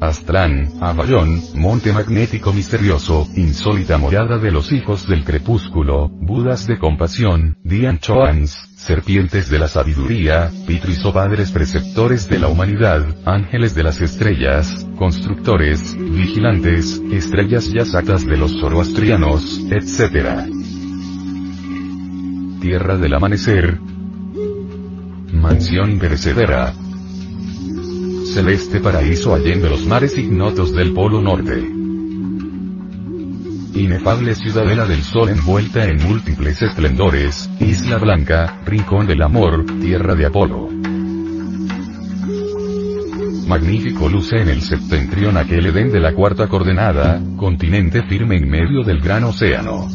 Aztlán, 0.00 0.72
Avallón, 0.80 1.42
monte 1.56 1.92
magnético 1.92 2.54
misterioso, 2.54 3.28
insólita 3.36 3.98
morada 3.98 4.38
de 4.38 4.50
los 4.50 4.72
hijos 4.72 5.06
del 5.06 5.24
crepúsculo, 5.24 6.08
budas 6.08 6.66
de 6.66 6.78
compasión, 6.78 7.58
Dian 7.64 7.98
Choans, 7.98 8.70
serpientes 8.76 9.50
de 9.50 9.58
la 9.58 9.68
sabiduría, 9.68 10.50
Pitris 10.66 11.04
o 11.04 11.12
padres 11.12 11.50
preceptores 11.52 12.30
de 12.30 12.38
la 12.38 12.48
humanidad, 12.48 13.14
ángeles 13.26 13.74
de 13.74 13.82
las 13.82 14.00
estrellas, 14.00 14.86
constructores, 14.96 15.94
vigilantes, 15.98 16.98
estrellas 17.12 17.70
yasatas 17.70 18.24
de 18.24 18.38
los 18.38 18.58
zoroastrianos, 18.58 19.60
etc. 19.70 20.46
Tierra 22.62 22.96
del 22.96 23.14
amanecer, 23.14 23.78
mansión 25.32 25.90
imperecedera, 25.90 26.72
celeste 28.30 28.78
paraíso 28.80 29.34
allende 29.34 29.68
los 29.68 29.84
mares 29.86 30.16
ignotos 30.16 30.72
del 30.72 30.92
Polo 30.92 31.20
Norte. 31.20 31.58
Inefable 33.74 34.36
ciudadela 34.36 34.86
del 34.86 35.02
sol 35.02 35.30
envuelta 35.30 35.84
en 35.84 36.00
múltiples 36.02 36.62
esplendores, 36.62 37.50
Isla 37.58 37.98
Blanca, 37.98 38.60
rincón 38.64 39.08
del 39.08 39.22
amor, 39.22 39.66
tierra 39.80 40.14
de 40.14 40.26
Apolo. 40.26 40.68
Magnífico 43.48 44.08
luce 44.08 44.40
en 44.40 44.48
el 44.48 44.62
septentrión 44.62 45.36
aquel 45.36 45.66
Edén 45.66 45.90
de 45.90 45.98
la 45.98 46.14
cuarta 46.14 46.46
coordenada, 46.46 47.20
continente 47.36 48.02
firme 48.04 48.36
en 48.36 48.48
medio 48.48 48.84
del 48.84 49.00
gran 49.00 49.24
océano 49.24 49.88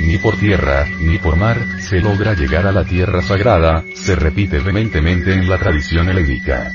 ni 0.00 0.18
por 0.18 0.36
tierra, 0.36 0.86
ni 1.00 1.18
por 1.18 1.36
mar, 1.36 1.58
se 1.78 2.00
logra 2.00 2.34
llegar 2.34 2.66
a 2.66 2.72
la 2.72 2.84
tierra 2.84 3.22
sagrada, 3.22 3.84
se 3.94 4.16
repite 4.16 4.58
vehementemente 4.58 5.32
en 5.32 5.48
la 5.48 5.58
tradición 5.58 6.08
helénica. 6.08 6.70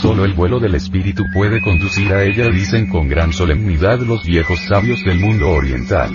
Solo 0.00 0.24
el 0.24 0.34
vuelo 0.34 0.60
del 0.60 0.74
espíritu 0.74 1.24
puede 1.32 1.60
conducir 1.60 2.12
a 2.12 2.22
ella, 2.22 2.48
dicen 2.48 2.88
con 2.88 3.08
gran 3.08 3.32
solemnidad 3.32 4.00
los 4.00 4.24
viejos 4.24 4.60
sabios 4.68 5.02
del 5.04 5.18
mundo 5.18 5.48
oriental. 5.50 6.10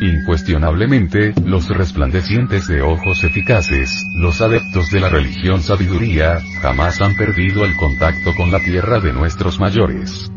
Incuestionablemente, 0.00 1.32
los 1.44 1.68
resplandecientes 1.68 2.68
de 2.68 2.82
ojos 2.82 3.24
eficaces, 3.24 4.04
los 4.14 4.42
adeptos 4.42 4.90
de 4.90 5.00
la 5.00 5.08
religión 5.08 5.62
sabiduría, 5.62 6.38
jamás 6.60 7.00
han 7.00 7.14
perdido 7.14 7.64
el 7.64 7.74
contacto 7.76 8.34
con 8.34 8.52
la 8.52 8.60
tierra 8.60 9.00
de 9.00 9.14
nuestros 9.14 9.58
mayores. 9.58 10.30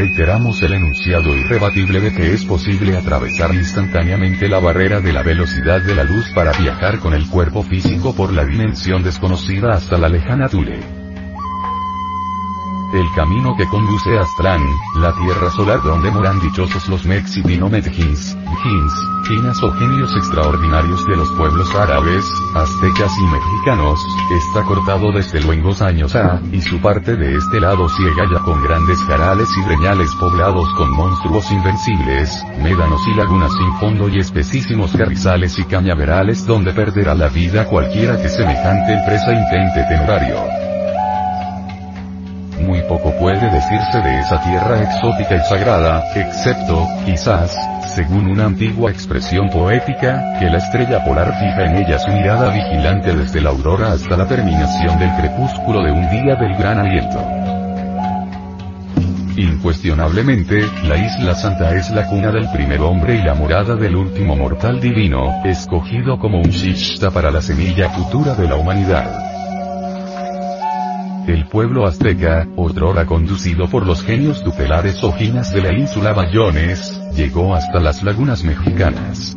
Reiteramos 0.00 0.62
el 0.62 0.72
enunciado 0.72 1.36
irrebatible 1.36 2.00
de 2.00 2.14
que 2.14 2.32
es 2.32 2.46
posible 2.46 2.96
atravesar 2.96 3.54
instantáneamente 3.54 4.48
la 4.48 4.58
barrera 4.58 4.98
de 4.98 5.12
la 5.12 5.22
velocidad 5.22 5.82
de 5.82 5.94
la 5.94 6.04
luz 6.04 6.24
para 6.34 6.52
viajar 6.52 7.00
con 7.00 7.12
el 7.12 7.28
cuerpo 7.28 7.62
físico 7.62 8.14
por 8.14 8.32
la 8.32 8.46
dimensión 8.46 9.02
desconocida 9.02 9.74
hasta 9.74 9.98
la 9.98 10.08
lejana 10.08 10.48
Tule. 10.48 10.78
El 12.94 13.06
camino 13.14 13.54
que 13.58 13.66
conduce 13.66 14.16
a 14.16 14.22
Aztlán, 14.22 14.62
la 14.96 15.14
tierra 15.16 15.50
solar 15.50 15.82
donde 15.82 16.10
moran 16.10 16.40
dichosos 16.40 16.88
los 16.88 17.04
Mexibinometjins, 17.04 18.38
Jins, 18.62 18.92
Chinas 19.22 19.62
o 19.62 19.70
genios 19.72 20.14
extraordinarios 20.16 21.04
de 21.06 21.16
los 21.16 21.30
pueblos 21.32 21.72
árabes, 21.74 22.24
aztecas 22.54 23.12
y 23.18 23.24
mexicanos, 23.26 24.00
está 24.30 24.64
cortado 24.64 25.12
desde 25.12 25.40
luengos 25.40 25.82
años 25.82 26.16
a, 26.16 26.40
y 26.50 26.60
su 26.60 26.80
parte 26.80 27.16
de 27.16 27.36
este 27.36 27.60
lado 27.60 27.88
ciega 27.88 28.24
ya 28.32 28.40
con 28.40 28.62
grandes 28.62 28.98
jarales 29.04 29.48
y 29.56 29.66
breñales 29.66 30.10
poblados 30.18 30.68
con 30.76 30.90
monstruos 30.90 31.50
invencibles, 31.52 32.44
médanos 32.60 33.00
y 33.06 33.14
lagunas 33.14 33.52
sin 33.56 33.72
fondo 33.74 34.08
y 34.08 34.18
espesísimos 34.18 34.92
carrizales 34.96 35.58
y 35.58 35.64
cañaverales 35.64 36.44
donde 36.44 36.72
perderá 36.72 37.14
la 37.14 37.28
vida 37.28 37.66
cualquiera 37.66 38.20
que 38.20 38.28
semejante 38.28 38.94
empresa 38.94 39.32
intente 39.32 39.84
temerario. 39.88 40.60
Muy 42.66 42.82
poco 42.82 43.12
puede 43.18 43.48
decirse 43.50 44.00
de 44.02 44.18
esa 44.18 44.42
tierra 44.42 44.82
exótica 44.82 45.36
y 45.36 45.48
sagrada, 45.48 46.04
excepto, 46.14 46.86
quizás, 47.06 47.56
según 47.94 48.26
una 48.26 48.46
antigua 48.46 48.90
expresión 48.90 49.50
poética, 49.50 50.38
que 50.38 50.46
la 50.46 50.58
estrella 50.58 51.04
polar 51.04 51.32
fija 51.38 51.64
en 51.64 51.76
ella 51.76 51.98
su 51.98 52.10
mirada 52.10 52.52
vigilante 52.52 53.14
desde 53.14 53.40
la 53.40 53.50
aurora 53.50 53.92
hasta 53.92 54.16
la 54.16 54.26
terminación 54.26 54.98
del 54.98 55.10
crepúsculo 55.16 55.82
de 55.82 55.92
un 55.92 56.08
día 56.10 56.36
del 56.36 56.56
gran 56.56 56.78
aliento. 56.78 57.18
Incuestionablemente, 59.36 60.64
la 60.84 60.96
Isla 60.96 61.34
Santa 61.34 61.74
es 61.74 61.90
la 61.90 62.06
cuna 62.06 62.30
del 62.30 62.48
primer 62.50 62.80
hombre 62.80 63.16
y 63.16 63.22
la 63.22 63.34
morada 63.34 63.74
del 63.74 63.96
último 63.96 64.36
mortal 64.36 64.80
divino, 64.80 65.42
escogido 65.44 66.18
como 66.18 66.38
un 66.38 66.50
shishta 66.50 67.10
para 67.10 67.30
la 67.30 67.40
semilla 67.40 67.88
futura 67.90 68.34
de 68.34 68.48
la 68.48 68.56
humanidad. 68.56 69.30
El 71.26 71.46
pueblo 71.46 71.86
azteca, 71.86 72.48
otrora 72.56 73.06
conducido 73.06 73.68
por 73.68 73.86
los 73.86 74.02
genios 74.02 74.42
tutelares 74.42 75.02
ojinas 75.04 75.52
de 75.52 75.62
la 75.62 75.72
ínsula 75.72 76.12
Bayones, 76.12 76.99
llegó 77.14 77.54
hasta 77.54 77.80
las 77.80 78.02
lagunas 78.02 78.44
mexicanas. 78.44 79.36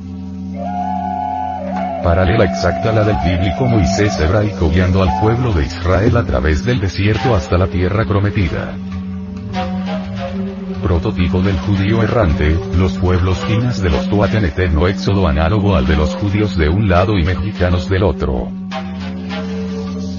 Paralela 2.03 2.43
exacta 2.43 2.91
la 2.91 3.03
del 3.03 3.15
bíblico 3.23 3.65
Moisés 3.65 4.19
hebraico 4.19 4.69
guiando 4.69 5.03
al 5.03 5.09
pueblo 5.21 5.53
de 5.53 5.65
Israel 5.65 6.17
a 6.17 6.25
través 6.25 6.65
del 6.65 6.79
desierto 6.79 7.33
hasta 7.33 7.57
la 7.57 7.67
tierra 7.67 8.03
prometida. 8.05 8.75
Prototipo 10.83 11.41
del 11.41 11.57
judío 11.59 12.03
errante, 12.03 12.59
los 12.77 12.97
pueblos 12.97 13.41
chinas 13.47 13.81
de 13.81 13.89
los 13.89 14.09
Tuat 14.09 14.33
en 14.33 14.43
eterno 14.43 14.87
éxodo 14.89 15.27
análogo 15.29 15.77
al 15.77 15.87
de 15.87 15.95
los 15.95 16.13
judíos 16.15 16.57
de 16.57 16.67
un 16.67 16.89
lado 16.89 17.17
y 17.17 17.23
mexicanos 17.23 17.87
del 17.87 18.03
otro. 18.03 18.51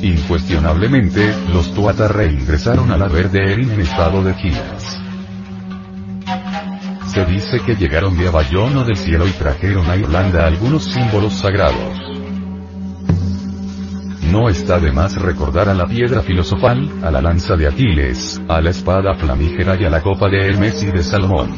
Incuestionablemente, 0.00 1.34
los 1.52 1.72
Tuata 1.74 2.08
reingresaron 2.08 2.90
a 2.92 2.96
la 2.96 3.08
Verde 3.08 3.52
Erin 3.52 3.72
en 3.72 3.80
estado 3.80 4.24
de 4.24 4.32
giras. 4.34 5.03
Se 7.14 7.24
dice 7.26 7.60
que 7.64 7.76
llegaron 7.76 8.18
de 8.18 8.26
Avallón 8.26 8.76
o 8.76 8.84
del 8.84 8.96
cielo 8.96 9.24
y 9.28 9.30
trajeron 9.30 9.88
a 9.88 9.94
Irlanda 9.94 10.48
algunos 10.48 10.82
símbolos 10.82 11.34
sagrados. 11.34 11.96
No 14.32 14.48
está 14.48 14.80
de 14.80 14.90
más 14.90 15.14
recordar 15.22 15.68
a 15.68 15.74
la 15.74 15.86
piedra 15.86 16.22
filosofal, 16.22 16.90
a 17.04 17.12
la 17.12 17.22
lanza 17.22 17.54
de 17.54 17.68
Aquiles, 17.68 18.42
a 18.48 18.60
la 18.60 18.70
espada 18.70 19.14
flamígera 19.14 19.76
y 19.80 19.84
a 19.84 19.90
la 19.90 20.02
copa 20.02 20.28
de 20.28 20.44
Hermes 20.44 20.82
y 20.82 20.86
de 20.86 21.04
Salomón. 21.04 21.50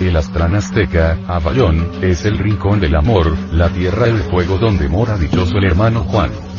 El 0.00 0.14
Astrán 0.16 0.54
azteca, 0.54 1.18
Avallón, 1.26 1.92
es 2.02 2.26
el 2.26 2.36
rincón 2.36 2.78
del 2.78 2.94
amor, 2.94 3.34
la 3.54 3.70
tierra 3.70 4.04
del 4.04 4.18
fuego 4.18 4.58
donde 4.58 4.86
mora 4.86 5.16
dichoso 5.16 5.56
el 5.56 5.64
hermano 5.64 6.00
Juan. 6.02 6.49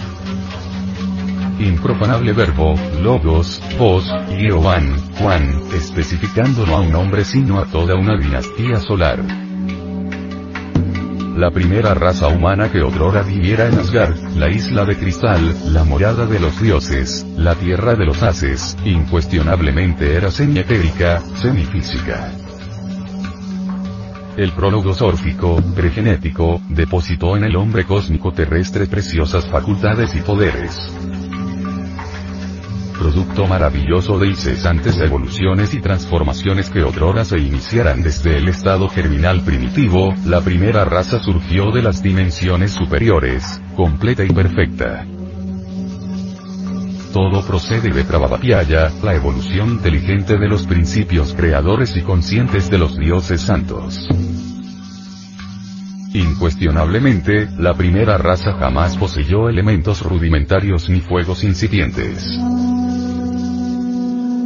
Improfanable 1.62 2.34
verbo, 2.34 2.74
logos, 3.04 3.62
voz, 3.78 4.04
Jehován, 4.30 4.96
Juan, 5.19 5.62
especificando 5.75 6.66
no 6.66 6.78
a 6.78 6.81
un 6.81 6.96
hombre 6.96 7.24
sino 7.24 7.60
a 7.60 7.66
toda 7.68 7.96
una 7.96 8.18
dinastía 8.18 8.80
solar. 8.80 9.24
la 11.38 11.52
primera 11.52 11.94
raza 11.94 12.28
humana 12.28 12.72
que 12.72 12.81
otrora 12.81 13.22
viviera 13.22 13.68
en 13.68 13.78
Asgard, 13.80 14.16
la 14.36 14.50
isla 14.50 14.86
de 14.86 14.98
cristal, 14.98 15.56
la 15.74 15.84
morada 15.84 16.25
de 16.25 16.40
los 16.40 16.60
dioses, 16.60 17.25
la 17.38 17.54
tierra 17.56 17.94
de 17.94 18.06
los 18.06 18.22
haces, 18.24 18.75
incuestionablemente 18.84 20.16
era 20.16 20.31
semietérica, 20.31 21.19
semifísica. 21.42 22.31
El 24.36 24.52
prólogo 24.52 24.94
sórfico, 24.94 25.62
pregenético, 25.75 26.60
depositó 26.69 27.38
en 27.38 27.44
el 27.44 27.56
hombre 27.56 27.86
cósmico 27.86 28.31
terrestre 28.31 28.88
preciosas 28.88 29.46
facultades 29.48 30.16
y 30.16 30.22
poderes 30.22 30.92
producto 33.01 33.48
maravilloso 33.48 34.19
de 34.19 34.27
incesantes 34.27 35.00
evoluciones 35.00 35.74
y 35.74 35.81
transformaciones 35.81 36.69
que 36.69 36.83
otrora 36.83 37.25
se 37.25 37.39
iniciaran 37.39 38.03
desde 38.03 38.38
el 38.38 38.48
estado 38.48 38.88
germinal 38.89 39.42
primitivo, 39.42 40.13
la 40.27 40.39
primera 40.42 40.86
raza 40.86 41.18
surgió 41.19 41.71
de 41.71 41.81
las 41.81 42.03
dimensiones 42.03 42.74
superiores, 42.74 43.59
completa 43.75 44.24
y 44.24 44.30
perfecta. 44.30 45.07
Todo 47.12 47.44
procede 47.44 47.89
de 47.89 48.03
Pravapyaya, 48.03 48.92
la 49.01 49.15
evolución 49.15 49.69
inteligente 49.69 50.38
de 50.38 50.47
los 50.47 50.68
principios 50.68 51.33
creadores 51.33 51.97
y 51.97 52.01
conscientes 52.01 52.69
de 52.69 52.77
los 52.77 52.95
dioses 53.00 53.42
santos. 53.42 54.07
Incuestionablemente, 56.13 57.50
la 57.57 57.74
primera 57.74 58.19
raza 58.19 58.54
jamás 58.59 58.95
poseyó 58.95 59.50
elementos 59.50 60.04
rudimentarios 60.04 60.88
ni 60.88 61.00
fuegos 61.00 61.44
incipientes 61.44 62.38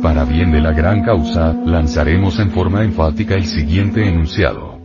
para 0.06 0.24
bien 0.24 0.52
de 0.52 0.62
la 0.62 0.72
gran 0.72 1.02
causa, 1.02 1.52
lanzaremos 1.66 2.38
en 2.38 2.52
forma 2.52 2.84
enfática 2.84 3.34
el 3.34 3.46
siguiente 3.48 4.08
enunciado. 4.08 4.80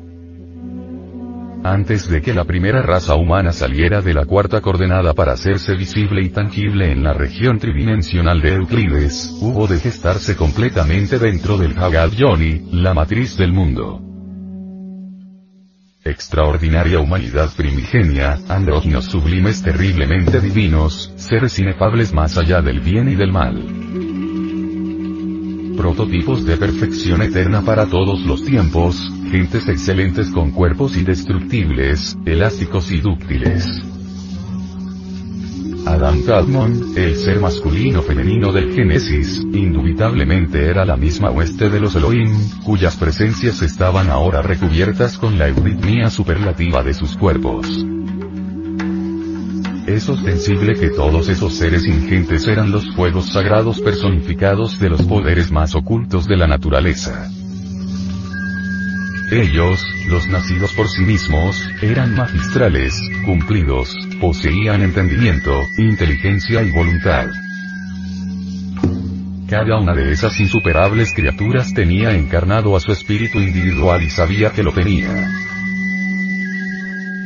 Antes 1.62 2.08
de 2.08 2.22
que 2.22 2.32
la 2.32 2.44
primera 2.44 2.80
raza 2.80 3.16
humana 3.16 3.52
saliera 3.52 4.00
de 4.00 4.14
la 4.14 4.24
cuarta 4.24 4.62
coordenada 4.62 5.12
para 5.12 5.32
hacerse 5.32 5.74
visible 5.74 6.22
y 6.24 6.30
tangible 6.30 6.90
en 6.90 7.02
la 7.02 7.12
región 7.12 7.58
tridimensional 7.58 8.40
de 8.40 8.54
Euclides, 8.54 9.36
hubo 9.42 9.66
de 9.66 9.78
gestarse 9.78 10.36
completamente 10.36 11.18
dentro 11.18 11.58
del 11.58 11.78
Hagad 11.78 12.12
Yoni, 12.12 12.70
la 12.72 12.94
matriz 12.94 13.36
del 13.36 13.52
mundo. 13.52 14.00
Extraordinaria 16.02 16.98
humanidad 16.98 17.50
primigenia, 17.54 18.38
andróginos 18.48 19.04
sublimes 19.04 19.62
terriblemente 19.62 20.40
divinos, 20.40 21.12
seres 21.16 21.58
inefables 21.58 22.14
más 22.14 22.38
allá 22.38 22.62
del 22.62 22.80
bien 22.80 23.10
y 23.10 23.16
del 23.16 23.32
mal 23.32 23.99
prototipos 25.76 26.44
de 26.44 26.56
perfección 26.56 27.22
eterna 27.22 27.62
para 27.62 27.86
todos 27.86 28.20
los 28.22 28.44
tiempos, 28.44 29.12
gentes 29.30 29.68
excelentes 29.68 30.30
con 30.30 30.50
cuerpos 30.50 30.96
indestructibles, 30.96 32.16
elásticos 32.24 32.90
y 32.90 33.00
dúctiles. 33.00 33.82
Adam 35.86 36.22
Kadmon, 36.22 36.92
el 36.96 37.16
ser 37.16 37.40
masculino 37.40 38.02
femenino 38.02 38.52
del 38.52 38.74
Génesis, 38.74 39.40
indubitablemente 39.52 40.66
era 40.66 40.84
la 40.84 40.96
misma 40.96 41.30
hueste 41.30 41.70
de 41.70 41.80
los 41.80 41.96
Elohim, 41.96 42.32
cuyas 42.64 42.96
presencias 42.96 43.62
estaban 43.62 44.10
ahora 44.10 44.42
recubiertas 44.42 45.16
con 45.16 45.38
la 45.38 45.48
euritmia 45.48 46.10
superlativa 46.10 46.82
de 46.82 46.94
sus 46.94 47.16
cuerpos. 47.16 47.66
Es 49.86 50.08
ostensible 50.08 50.74
que 50.74 50.90
todos 50.90 51.28
esos 51.28 51.54
seres 51.54 51.84
ingentes 51.86 52.46
eran 52.46 52.70
los 52.70 52.88
fuegos 52.94 53.32
sagrados 53.32 53.80
personificados 53.80 54.78
de 54.78 54.90
los 54.90 55.02
poderes 55.02 55.50
más 55.50 55.74
ocultos 55.74 56.26
de 56.26 56.36
la 56.36 56.46
naturaleza. 56.46 57.28
Ellos, 59.32 59.80
los 60.08 60.28
nacidos 60.28 60.72
por 60.74 60.88
sí 60.88 61.02
mismos, 61.02 61.56
eran 61.82 62.14
magistrales, 62.14 63.00
cumplidos, 63.24 63.94
poseían 64.20 64.82
entendimiento, 64.82 65.52
inteligencia 65.78 66.62
y 66.62 66.70
voluntad. 66.72 67.28
Cada 69.48 69.78
una 69.78 69.94
de 69.94 70.12
esas 70.12 70.38
insuperables 70.40 71.12
criaturas 71.14 71.72
tenía 71.74 72.12
encarnado 72.12 72.76
a 72.76 72.80
su 72.80 72.92
espíritu 72.92 73.38
individual 73.38 74.02
y 74.02 74.10
sabía 74.10 74.50
que 74.50 74.62
lo 74.62 74.72
tenía. 74.72 75.28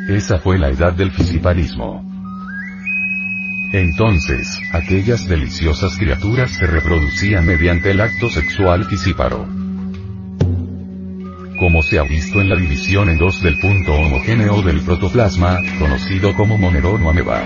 Esa 0.08 0.38
fue 0.38 0.58
la 0.58 0.68
edad 0.68 0.92
del 0.92 1.10
fisiparismo. 1.10 2.13
Entonces, 3.74 4.60
aquellas 4.70 5.26
deliciosas 5.26 5.98
criaturas 5.98 6.52
se 6.52 6.64
reproducían 6.64 7.44
mediante 7.44 7.90
el 7.90 8.00
acto 8.00 8.30
sexual 8.30 8.84
fisíparo. 8.84 9.48
Como 11.58 11.82
se 11.82 11.98
ha 11.98 12.04
visto 12.04 12.40
en 12.40 12.50
la 12.50 12.54
división 12.54 13.08
en 13.08 13.18
dos 13.18 13.42
del 13.42 13.58
punto 13.58 13.92
homogéneo 13.92 14.62
del 14.62 14.80
protoplasma, 14.82 15.58
conocido 15.80 16.36
como 16.36 16.56
monerón 16.56 17.02
o 17.02 17.10
ameba 17.10 17.42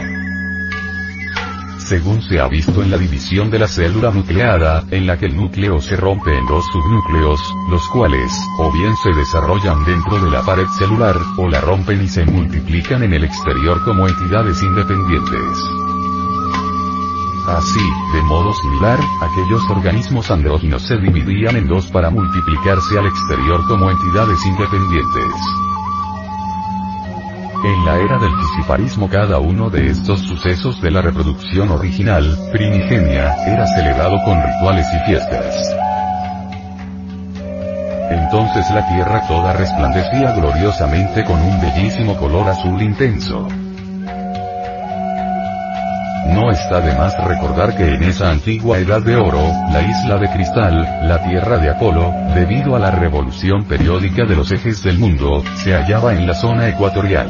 según 1.88 2.20
se 2.20 2.38
ha 2.38 2.46
visto 2.48 2.82
en 2.82 2.90
la 2.90 2.98
división 2.98 3.50
de 3.50 3.60
la 3.60 3.66
célula 3.66 4.10
nucleada, 4.10 4.84
en 4.90 5.06
la 5.06 5.16
que 5.16 5.24
el 5.24 5.34
núcleo 5.34 5.80
se 5.80 5.96
rompe 5.96 6.36
en 6.36 6.44
dos 6.44 6.66
subnúcleos, 6.70 7.40
los 7.70 7.88
cuales, 7.88 8.30
o 8.58 8.70
bien 8.70 8.94
se 9.02 9.08
desarrollan 9.14 9.86
dentro 9.86 10.20
de 10.22 10.30
la 10.30 10.42
pared 10.42 10.66
celular, 10.78 11.16
o 11.38 11.48
la 11.48 11.62
rompen 11.62 12.02
y 12.04 12.08
se 12.08 12.26
multiplican 12.26 13.04
en 13.04 13.14
el 13.14 13.24
exterior 13.24 13.82
como 13.82 14.06
entidades 14.06 14.62
independientes. 14.62 15.97
Así, 17.48 17.80
de 18.12 18.22
modo 18.24 18.52
similar, 18.52 18.98
aquellos 19.22 19.62
organismos 19.70 20.30
andróginos 20.30 20.82
se 20.82 20.98
dividían 20.98 21.56
en 21.56 21.66
dos 21.66 21.86
para 21.86 22.10
multiplicarse 22.10 22.98
al 22.98 23.06
exterior 23.06 23.66
como 23.66 23.90
entidades 23.90 24.44
independientes. 24.44 25.32
En 27.64 27.84
la 27.86 27.96
era 27.96 28.18
del 28.18 28.30
fisiparismo 28.36 29.08
cada 29.08 29.38
uno 29.38 29.70
de 29.70 29.88
estos 29.88 30.20
sucesos 30.20 30.80
de 30.82 30.90
la 30.90 31.00
reproducción 31.00 31.70
original, 31.70 32.36
primigenia, 32.52 33.34
era 33.46 33.66
celebrado 33.66 34.22
con 34.26 34.42
rituales 34.42 34.86
y 34.92 35.06
fiestas. 35.06 35.74
Entonces 38.10 38.70
la 38.74 38.86
tierra 38.88 39.26
toda 39.26 39.54
resplandecía 39.54 40.32
gloriosamente 40.32 41.24
con 41.24 41.40
un 41.40 41.60
bellísimo 41.62 42.14
color 42.18 42.48
azul 42.48 42.82
intenso. 42.82 43.48
No 46.28 46.50
está 46.50 46.80
de 46.80 46.94
más 46.94 47.14
recordar 47.24 47.76
que 47.76 47.94
en 47.94 48.02
esa 48.02 48.30
antigua 48.30 48.78
edad 48.78 49.02
de 49.02 49.16
oro, 49.16 49.42
la 49.72 49.82
isla 49.82 50.18
de 50.18 50.30
cristal, 50.30 51.08
la 51.08 51.22
tierra 51.24 51.58
de 51.58 51.70
Apolo, 51.70 52.12
debido 52.34 52.76
a 52.76 52.78
la 52.78 52.90
revolución 52.90 53.64
periódica 53.64 54.24
de 54.24 54.36
los 54.36 54.52
ejes 54.52 54.82
del 54.82 54.98
mundo, 54.98 55.42
se 55.56 55.72
hallaba 55.72 56.14
en 56.14 56.26
la 56.26 56.34
zona 56.34 56.68
ecuatorial. 56.68 57.28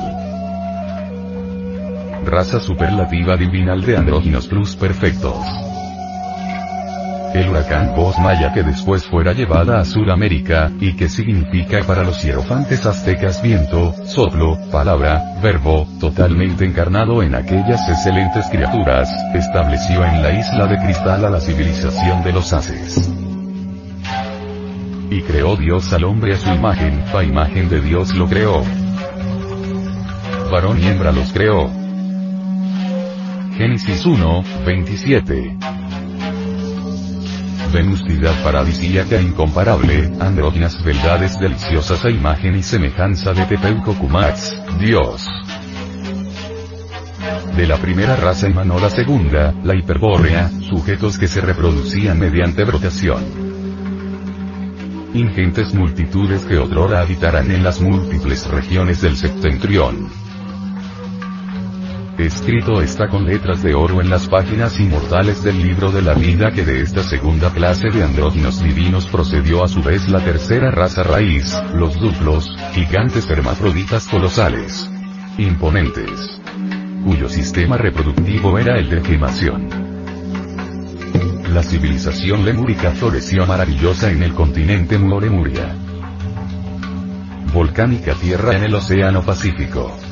Raza 2.25 2.61
superlativa 2.61 3.37
divinal 3.37 3.83
de 3.83 3.97
andróginos 3.97 4.47
plus 4.47 4.77
perfectos 4.77 5.68
el 7.41 7.51
huracán 7.51 7.95
Voz 7.95 8.19
Maya 8.19 8.53
que 8.53 8.63
después 8.63 9.05
fuera 9.05 9.33
llevada 9.33 9.81
a 9.81 9.85
Sudamérica, 9.85 10.71
y 10.81 10.95
que 10.95 11.09
significa 11.09 11.83
para 11.85 12.03
los 12.03 12.23
hierofantes 12.23 12.85
aztecas 12.85 13.43
viento, 13.43 13.95
soplo, 14.07 14.59
palabra, 14.71 15.39
verbo, 15.43 15.87
totalmente 16.01 16.65
encarnado 16.65 17.23
en 17.23 17.35
aquellas 17.35 17.89
excelentes 17.89 18.47
criaturas, 18.51 19.09
estableció 19.35 20.05
en 20.05 20.23
la 20.23 20.33
isla 20.33 20.67
de 20.67 20.79
cristal 20.79 21.25
a 21.25 21.31
la 21.31 21.41
civilización 21.41 22.23
de 22.25 22.33
los 22.33 22.53
haces. 22.53 23.11
Y 25.11 25.23
creó 25.23 25.57
Dios 25.57 25.93
al 25.93 26.05
hombre 26.05 26.35
a 26.35 26.37
su 26.37 26.51
imagen, 26.51 27.03
a 27.15 27.23
imagen 27.23 27.69
de 27.69 27.81
Dios 27.81 28.15
lo 28.15 28.29
creó. 28.29 28.63
Varón 30.51 30.79
y 30.83 30.87
hembra 30.87 31.13
los 31.13 31.33
creó. 31.33 31.71
Génesis 33.57 34.07
1, 34.07 34.45
27. 34.67 35.57
Venustidad 37.73 38.43
paradisíaca 38.43 39.21
incomparable, 39.21 40.11
andróginas 40.21 40.83
beldades 40.83 41.39
deliciosas 41.39 42.03
a 42.05 42.11
imagen 42.11 42.57
y 42.57 42.63
semejanza 42.63 43.35
de 43.35 43.45
Tepeucocumatz, 43.45 44.53
Dios. 44.81 45.27
De 47.55 47.67
la 47.67 47.77
primera 47.77 48.17
raza 48.17 48.47
emanó 48.47 48.79
la 48.79 48.89
segunda, 48.89 49.53
la 49.65 49.77
hiperbórea, 49.77 50.49
sujetos 50.49 51.19
que 51.19 51.29
se 51.29 51.43
reproducían 51.43 52.19
mediante 52.19 52.65
brotación. 52.65 53.23
Ingentes 55.13 55.75
multitudes 55.75 56.47
que 56.47 56.57
otrora 56.57 57.01
habitarán 57.01 57.51
en 57.51 57.63
las 57.63 57.81
múltiples 57.81 58.47
regiones 58.47 59.03
del 59.03 59.17
septentrión. 59.17 60.28
Escrito 62.19 62.83
está 62.83 63.09
con 63.09 63.27
letras 63.27 63.63
de 63.63 63.75
oro 63.75 64.01
en 64.01 64.11
las 64.11 64.27
páginas 64.27 64.81
inmortales 64.81 65.45
del 65.45 65.63
libro 65.63 65.93
de 65.93 66.03
la 66.03 66.15
vida 66.15 66.51
que 66.51 66.65
de 66.65 66.83
esta 66.83 67.05
segunda 67.05 67.51
clase 67.53 67.91
de 67.91 68.03
andróginos 68.03 68.61
divinos 68.61 69.07
procedió 69.07 69.63
a 69.63 69.69
su 69.69 69.83
vez 69.85 70.09
la 70.09 70.19
tercera 70.19 70.73
raza 70.73 71.05
raíz, 71.05 71.57
los 71.75 71.99
duplos, 72.01 72.51
gigantes 72.73 73.31
hermafroditas 73.31 74.09
colosales. 74.09 74.91
Imponentes. 75.39 76.41
Cuyo 77.05 77.29
sistema 77.29 77.77
reproductivo 77.77 78.59
era 78.59 78.77
el 78.79 78.91
de 78.91 79.01
gemación. 79.01 79.69
La 81.55 81.63
civilización 81.63 82.45
lemúrica 82.45 82.91
floreció 82.91 83.47
maravillosa 83.47 84.11
en 84.11 84.25
el 84.25 84.35
continente 84.35 84.99
Muolemuria 84.99 85.77
volcánica 87.53 88.15
tierra 88.15 88.57
en 88.57 88.65
el 88.65 88.75
Océano 88.75 89.23
Pacífico. 89.23 90.08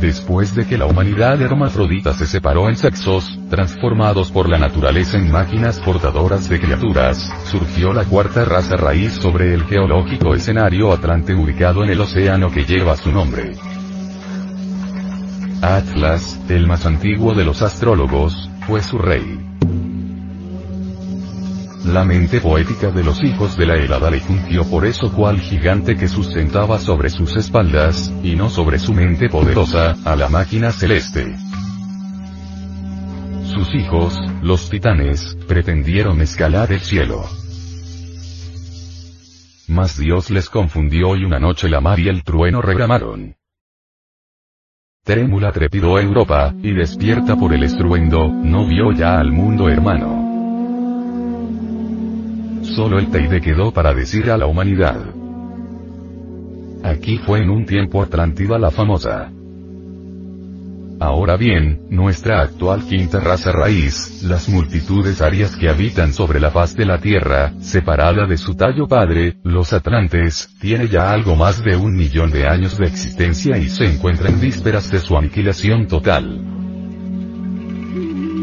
Después 0.00 0.54
de 0.54 0.64
que 0.64 0.78
la 0.78 0.86
humanidad 0.86 1.42
hermafrodita 1.42 2.14
se 2.14 2.26
separó 2.26 2.68
en 2.68 2.76
sexos, 2.76 3.36
transformados 3.50 4.30
por 4.30 4.48
la 4.48 4.56
naturaleza 4.56 5.18
en 5.18 5.30
máquinas 5.30 5.80
portadoras 5.80 6.48
de 6.48 6.60
criaturas, 6.60 7.32
surgió 7.46 7.92
la 7.92 8.04
cuarta 8.04 8.44
raza 8.44 8.76
raíz 8.76 9.14
sobre 9.14 9.52
el 9.54 9.64
geológico 9.64 10.34
escenario 10.34 10.92
Atlante 10.92 11.34
ubicado 11.34 11.82
en 11.82 11.90
el 11.90 12.00
océano 12.00 12.50
que 12.52 12.64
lleva 12.64 12.96
su 12.96 13.10
nombre. 13.10 13.54
Atlas, 15.62 16.38
el 16.48 16.68
más 16.68 16.86
antiguo 16.86 17.34
de 17.34 17.44
los 17.44 17.62
astrólogos, 17.62 18.48
fue 18.68 18.80
su 18.82 18.98
rey. 18.98 19.47
La 21.88 22.04
mente 22.04 22.42
poética 22.42 22.90
de 22.90 23.02
los 23.02 23.24
hijos 23.24 23.56
de 23.56 23.64
la 23.64 23.76
helada 23.76 24.10
le 24.10 24.20
fungió 24.20 24.62
por 24.68 24.84
eso 24.84 25.10
cual 25.10 25.40
gigante 25.40 25.96
que 25.96 26.06
sustentaba 26.06 26.78
sobre 26.78 27.08
sus 27.08 27.34
espaldas, 27.34 28.12
y 28.22 28.36
no 28.36 28.50
sobre 28.50 28.78
su 28.78 28.92
mente 28.92 29.30
poderosa, 29.30 29.96
a 30.04 30.14
la 30.14 30.28
máquina 30.28 30.70
celeste. 30.70 31.34
Sus 33.46 33.74
hijos, 33.74 34.14
los 34.42 34.68
titanes, 34.68 35.34
pretendieron 35.48 36.20
escalar 36.20 36.72
el 36.72 36.80
cielo. 36.80 37.24
Mas 39.66 39.96
Dios 39.98 40.28
les 40.28 40.50
confundió 40.50 41.16
y 41.16 41.24
una 41.24 41.38
noche 41.38 41.70
la 41.70 41.80
mar 41.80 41.98
y 41.98 42.08
el 42.08 42.22
trueno 42.22 42.60
regramaron. 42.60 43.34
Trémula 45.04 45.52
trepidó 45.52 45.98
Europa, 45.98 46.52
y 46.62 46.72
despierta 46.72 47.34
por 47.34 47.54
el 47.54 47.62
estruendo, 47.62 48.28
no 48.28 48.66
vio 48.66 48.92
ya 48.92 49.18
al 49.18 49.32
mundo 49.32 49.70
hermano. 49.70 50.17
Solo 52.74 52.98
el 52.98 53.10
Teide 53.10 53.40
quedó 53.40 53.72
para 53.72 53.94
decir 53.94 54.30
a 54.30 54.36
la 54.36 54.46
humanidad. 54.46 54.98
Aquí 56.82 57.18
fue 57.18 57.40
en 57.42 57.50
un 57.50 57.66
tiempo 57.66 58.02
Atlántida 58.02 58.58
la 58.58 58.70
famosa. 58.70 59.30
Ahora 61.00 61.36
bien, 61.36 61.86
nuestra 61.90 62.40
actual 62.40 62.82
quinta 62.82 63.20
raza 63.20 63.52
raíz, 63.52 64.22
las 64.24 64.48
multitudes 64.48 65.22
arias 65.22 65.54
que 65.54 65.68
habitan 65.68 66.12
sobre 66.12 66.40
la 66.40 66.50
faz 66.50 66.74
de 66.74 66.86
la 66.86 66.98
Tierra, 66.98 67.52
separada 67.60 68.26
de 68.26 68.36
su 68.36 68.56
tallo 68.56 68.88
padre, 68.88 69.36
los 69.44 69.72
Atlantes, 69.72 70.48
tiene 70.60 70.88
ya 70.88 71.12
algo 71.12 71.36
más 71.36 71.62
de 71.62 71.76
un 71.76 71.94
millón 71.94 72.30
de 72.30 72.48
años 72.48 72.76
de 72.78 72.86
existencia 72.86 73.56
y 73.58 73.68
se 73.68 73.84
encuentra 73.84 74.28
en 74.28 74.40
vísperas 74.40 74.90
de 74.90 74.98
su 74.98 75.16
aniquilación 75.16 75.86
total. 75.86 76.40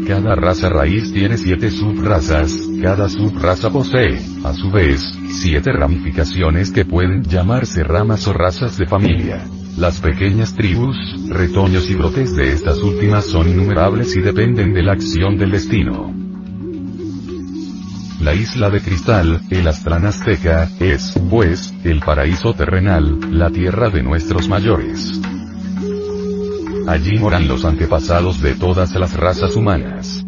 Cada 0.06 0.34
raza 0.34 0.70
raíz 0.70 1.12
tiene 1.12 1.36
siete 1.36 1.70
subrazas, 1.70 2.56
cada 2.82 3.08
subraza 3.08 3.70
posee, 3.70 4.18
a 4.44 4.52
su 4.52 4.70
vez, 4.70 5.00
siete 5.30 5.72
ramificaciones 5.72 6.70
que 6.70 6.84
pueden 6.84 7.22
llamarse 7.22 7.82
ramas 7.84 8.26
o 8.26 8.32
razas 8.32 8.76
de 8.76 8.86
familia. 8.86 9.44
Las 9.76 10.00
pequeñas 10.00 10.54
tribus, 10.54 10.96
retoños 11.28 11.90
y 11.90 11.94
brotes 11.94 12.34
de 12.34 12.52
estas 12.52 12.78
últimas 12.82 13.26
son 13.26 13.48
innumerables 13.48 14.16
y 14.16 14.20
dependen 14.20 14.72
de 14.72 14.82
la 14.82 14.92
acción 14.92 15.36
del 15.36 15.50
destino. 15.50 16.14
La 18.20 18.34
isla 18.34 18.70
de 18.70 18.80
cristal, 18.80 19.40
el 19.50 19.68
Astrán 19.68 20.06
azteca, 20.06 20.68
es, 20.80 21.14
pues, 21.30 21.72
el 21.84 22.00
paraíso 22.00 22.54
terrenal, 22.54 23.18
la 23.30 23.50
tierra 23.50 23.90
de 23.90 24.02
nuestros 24.02 24.48
mayores. 24.48 25.20
Allí 26.88 27.18
moran 27.18 27.46
los 27.46 27.64
antepasados 27.64 28.40
de 28.40 28.54
todas 28.54 28.94
las 28.94 29.14
razas 29.14 29.54
humanas. 29.56 30.25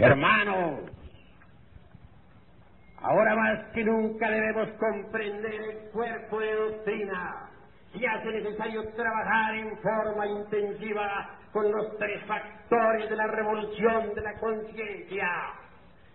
Hermanos, 0.00 0.80
ahora 3.02 3.34
más 3.34 3.64
que 3.74 3.82
nunca 3.82 4.30
debemos 4.30 4.68
comprender 4.78 5.52
el 5.52 5.90
cuerpo 5.90 6.38
de 6.38 6.54
doctrina 6.54 7.50
y 7.94 8.06
hace 8.06 8.26
necesario 8.26 8.88
trabajar 8.94 9.56
en 9.56 9.76
forma 9.78 10.26
intensiva 10.28 11.30
con 11.52 11.72
los 11.72 11.98
tres 11.98 12.24
factores 12.26 12.57
de 12.70 13.16
la 13.16 13.26
revolución 13.28 14.14
de 14.14 14.20
la 14.20 14.34
conciencia. 14.34 15.28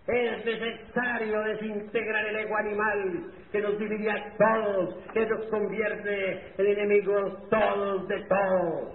Es 0.06 0.44
necesario 0.44 1.40
desintegrar 1.42 2.26
el 2.26 2.36
ego 2.36 2.56
animal 2.56 3.32
que 3.50 3.60
nos 3.60 3.78
divide 3.78 4.10
a 4.10 4.36
todos, 4.36 4.96
que 5.12 5.26
nos 5.26 5.44
convierte 5.46 6.52
en 6.58 6.66
enemigos 6.66 7.48
todos 7.48 8.06
de 8.06 8.20
todos. 8.24 8.94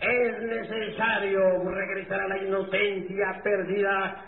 Es 0.00 0.42
necesario 0.42 1.70
regresar 1.70 2.20
a 2.20 2.28
la 2.28 2.38
inocencia 2.38 3.40
perdida 3.42 4.24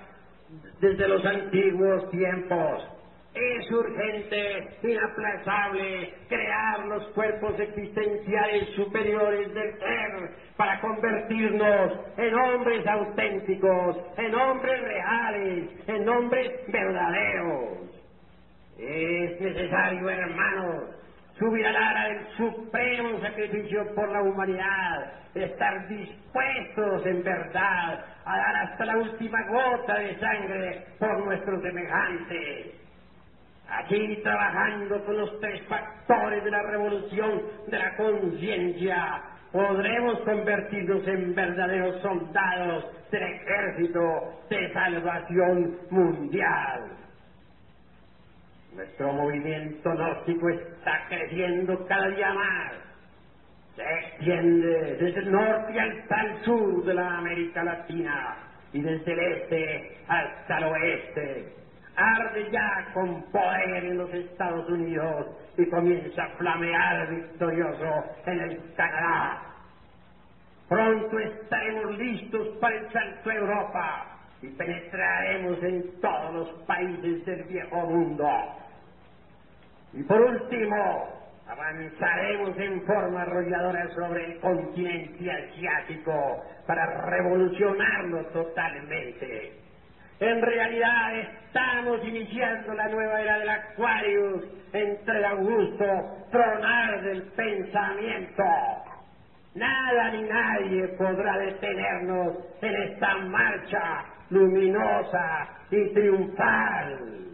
desde 0.80 1.08
los 1.08 1.24
antiguos 1.24 2.10
tiempos. 2.10 2.88
Es 3.34 3.70
urgente, 3.70 4.68
inaplazable, 4.82 6.12
crear 6.28 6.86
los 6.86 7.06
cuerpos 7.12 7.58
existenciales 7.58 8.68
superiores 8.76 9.54
del 9.54 9.78
ser 9.78 10.30
para 10.56 10.78
convertirnos 10.82 11.92
en 12.18 12.34
hombres 12.34 12.86
auténticos, 12.86 13.96
en 14.18 14.34
hombres 14.34 14.82
reales, 14.82 15.70
en 15.86 16.08
hombres 16.08 16.50
verdaderos. 16.68 17.90
Es 18.78 19.40
necesario, 19.40 20.10
hermanos, 20.10 20.90
subir 21.38 21.66
al 21.66 21.76
ara 21.76 22.08
del 22.08 22.26
supremo 22.36 23.18
sacrificio 23.20 23.94
por 23.94 24.10
la 24.10 24.22
humanidad, 24.22 25.12
estar 25.34 25.88
dispuestos 25.88 27.06
en 27.06 27.22
verdad 27.22 28.04
a 28.26 28.36
dar 28.36 28.56
hasta 28.56 28.84
la 28.84 28.96
última 28.98 29.38
gota 29.48 29.94
de 29.94 30.18
sangre 30.20 30.84
por 30.98 31.24
nuestros 31.24 31.62
semejantes. 31.62 32.81
Aquí 33.74 34.20
trabajando 34.22 35.02
con 35.02 35.16
los 35.16 35.40
tres 35.40 35.62
factores 35.66 36.44
de 36.44 36.50
la 36.50 36.62
revolución 36.62 37.42
de 37.66 37.78
la 37.78 37.96
conciencia, 37.96 39.22
podremos 39.50 40.20
convertirnos 40.20 41.06
en 41.08 41.34
verdaderos 41.34 41.98
soldados 42.02 42.84
del 43.10 43.22
ejército 43.22 44.00
de 44.50 44.72
salvación 44.74 45.74
mundial. 45.88 46.82
Nuestro 48.74 49.12
movimiento 49.14 49.90
gnóstico 49.94 50.50
está 50.50 51.06
creciendo 51.08 51.82
cada 51.86 52.08
día 52.08 52.32
más. 52.34 52.74
Se 53.74 53.82
extiende 53.82 54.96
desde 54.96 55.20
el 55.20 55.30
norte 55.32 55.80
hasta 55.80 56.20
el 56.20 56.36
sur 56.44 56.84
de 56.84 56.94
la 56.94 57.16
América 57.16 57.64
Latina 57.64 58.36
y 58.72 58.82
desde 58.82 59.12
el 59.12 59.18
este 59.18 59.92
hasta 60.08 60.58
el 60.58 60.64
oeste. 60.64 61.61
Arde 61.96 62.50
ya 62.50 62.86
con 62.92 63.22
poder 63.30 63.84
en 63.84 63.98
los 63.98 64.12
Estados 64.12 64.68
Unidos 64.68 65.28
y 65.56 65.66
comienza 65.68 66.24
a 66.24 66.30
flamear 66.36 67.08
victorioso 67.08 68.04
en 68.26 68.40
el 68.40 68.62
Canadá. 68.76 69.42
Pronto 70.68 71.18
estaremos 71.18 71.98
listos 71.98 72.48
para 72.60 72.76
el 72.76 72.90
salto 72.92 73.30
a 73.30 73.34
Europa 73.34 74.06
y 74.42 74.48
penetraremos 74.50 75.62
en 75.62 75.84
todos 76.00 76.32
los 76.32 76.52
países 76.66 77.24
del 77.24 77.44
viejo 77.44 77.86
mundo. 77.86 78.28
Y 79.92 80.02
por 80.04 80.20
último, 80.20 81.10
avanzaremos 81.46 82.58
en 82.58 82.82
forma 82.84 83.22
arrolladora 83.22 83.88
sobre 83.90 84.24
el 84.24 84.38
continente 84.38 85.30
asiático 85.32 86.40
para 86.66 86.86
revolucionarlo 86.86 88.26
totalmente. 88.32 89.52
En 90.22 90.40
realidad 90.40 91.18
estamos 91.18 92.04
iniciando 92.06 92.74
la 92.74 92.86
nueva 92.86 93.20
era 93.20 93.38
del 93.40 93.48
Aquarius 93.48 94.44
entre 94.72 95.18
el 95.18 95.24
augusto 95.24 95.84
tronar 96.30 97.02
del 97.02 97.22
pensamiento. 97.34 98.44
Nada 99.56 100.10
ni 100.12 100.22
nadie 100.22 100.86
podrá 100.96 101.38
detenernos 101.38 102.36
en 102.60 102.82
esta 102.82 103.16
marcha 103.16 104.04
luminosa 104.30 105.48
y 105.72 105.92
triunfal. 105.92 107.31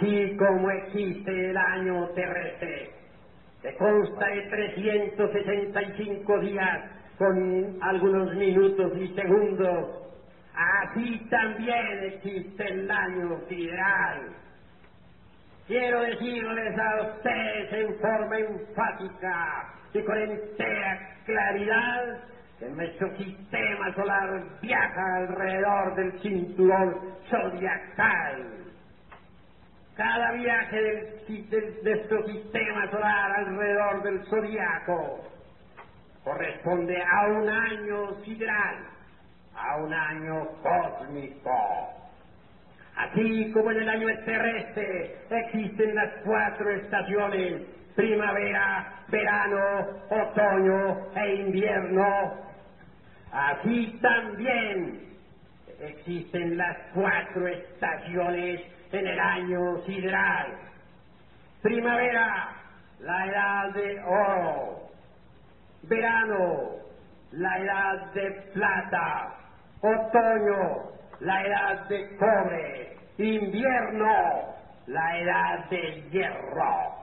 Así 0.00 0.36
como 0.36 0.70
existe 0.70 1.50
el 1.50 1.56
año 1.56 2.08
terrestre, 2.14 2.90
que 3.62 3.74
consta 3.76 4.26
de 4.26 4.42
365 4.48 6.38
días 6.40 6.80
con 7.18 7.76
algunos 7.82 8.34
minutos 8.36 8.92
y 8.96 9.08
segundos, 9.08 9.90
así 10.54 11.20
también 11.28 12.04
existe 12.04 12.64
el 12.64 12.90
año 12.90 13.40
sideral. 13.48 14.28
Quiero 15.66 16.00
decirles 16.00 16.78
a 16.78 17.02
ustedes 17.02 17.72
en 17.72 17.94
forma 18.00 18.38
enfática 18.38 19.74
y 19.92 20.02
con 20.02 20.18
entera 20.18 21.16
claridad 21.26 22.20
que 22.58 22.68
nuestro 22.70 23.16
sistema 23.16 23.94
solar 23.94 24.42
viaja 24.62 25.16
alrededor 25.16 25.94
del 25.94 26.20
cinturón 26.20 26.96
zodiacal 27.28 28.69
cada 29.96 30.32
viaje 30.32 30.80
del, 30.80 31.50
de 31.50 31.80
nuestro 31.82 32.26
sistema 32.26 32.90
solar 32.90 33.32
alrededor 33.38 34.02
del 34.02 34.24
zodiaco 34.26 35.30
corresponde 36.24 37.02
a 37.02 37.26
un 37.28 37.48
año 37.48 38.14
sideral, 38.24 38.76
a 39.54 39.76
un 39.76 39.92
año 39.92 40.48
cósmico. 40.62 42.00
Así 42.96 43.50
como 43.52 43.70
en 43.70 43.78
el 43.78 43.88
año 43.88 44.06
terrestre 44.24 45.16
existen 45.30 45.94
las 45.94 46.10
cuatro 46.24 46.70
estaciones, 46.70 47.62
primavera, 47.96 48.94
verano, 49.08 49.86
otoño 50.10 51.10
e 51.16 51.34
invierno, 51.36 52.34
así 53.32 53.98
también 54.02 55.00
existen 55.80 56.58
las 56.58 56.76
cuatro 56.92 57.48
estaciones 57.48 58.60
en 58.92 59.06
el 59.06 59.20
año 59.20 59.78
sideral. 59.86 60.58
Primavera, 61.62 62.48
la 63.00 63.26
edad 63.26 63.72
de 63.74 64.00
oro. 64.02 64.80
Verano, 65.82 66.70
la 67.32 67.58
edad 67.58 68.12
de 68.12 68.30
plata. 68.52 69.34
Otoño, 69.80 70.90
la 71.20 71.46
edad 71.46 71.88
de 71.88 72.16
cobre. 72.16 72.96
Invierno, 73.18 74.54
la 74.86 75.18
edad 75.18 75.70
de 75.70 76.08
hierro. 76.10 77.00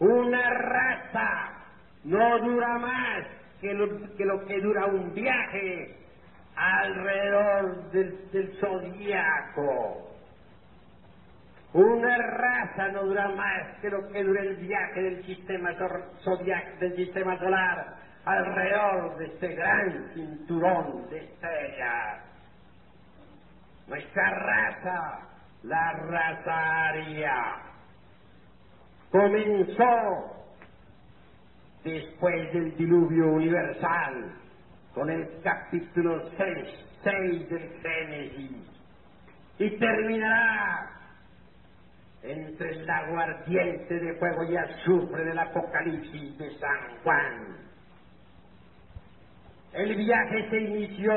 Una 0.00 0.50
raza 0.50 1.60
no 2.04 2.38
dura 2.40 2.78
más 2.78 3.26
que 3.60 3.74
lo 3.74 4.46
que, 4.46 4.60
dura 4.60 4.86
un 4.86 5.12
viaje 5.12 5.96
alrededor 6.56 7.90
del, 7.90 8.30
del 8.32 8.58
zodiaco. 8.58 10.10
Una 11.72 12.16
raza 12.16 12.88
no 12.88 13.04
dura 13.04 13.28
más 13.28 13.78
que 13.80 13.90
lo 13.90 14.08
que 14.08 14.24
dura 14.24 14.42
el 14.42 14.56
viaje 14.56 15.00
del 15.02 15.24
sistema 16.96 17.38
solar 17.38 17.94
alrededor 18.24 19.16
de 19.18 19.26
este 19.26 19.54
gran 19.54 20.10
cinturón 20.14 21.08
de 21.10 21.18
estrellas. 21.18 22.24
Nuestra 23.86 24.30
raza, 24.30 25.28
la 25.62 25.92
raza 25.92 26.88
aria, 26.88 27.56
comenzó 29.10 30.44
después 31.84 32.52
del 32.52 32.76
diluvio 32.76 33.28
universal 33.32 34.32
con 34.92 35.08
el 35.08 35.40
capítulo 35.42 36.30
6, 36.36 36.68
6 37.04 37.48
del 37.48 37.80
Génesis 37.80 38.70
y 39.58 39.70
terminará 39.78 40.99
entre 42.22 42.70
el 42.70 42.86
lago 42.86 43.18
ardiente 43.18 43.94
de 43.98 44.14
fuego 44.14 44.44
y 44.44 44.56
azufre 44.56 45.24
del 45.24 45.38
Apocalipsis 45.38 46.36
de 46.38 46.50
San 46.58 47.02
Juan. 47.02 47.56
El 49.72 49.96
viaje 49.96 50.50
se 50.50 50.60
inició 50.60 51.12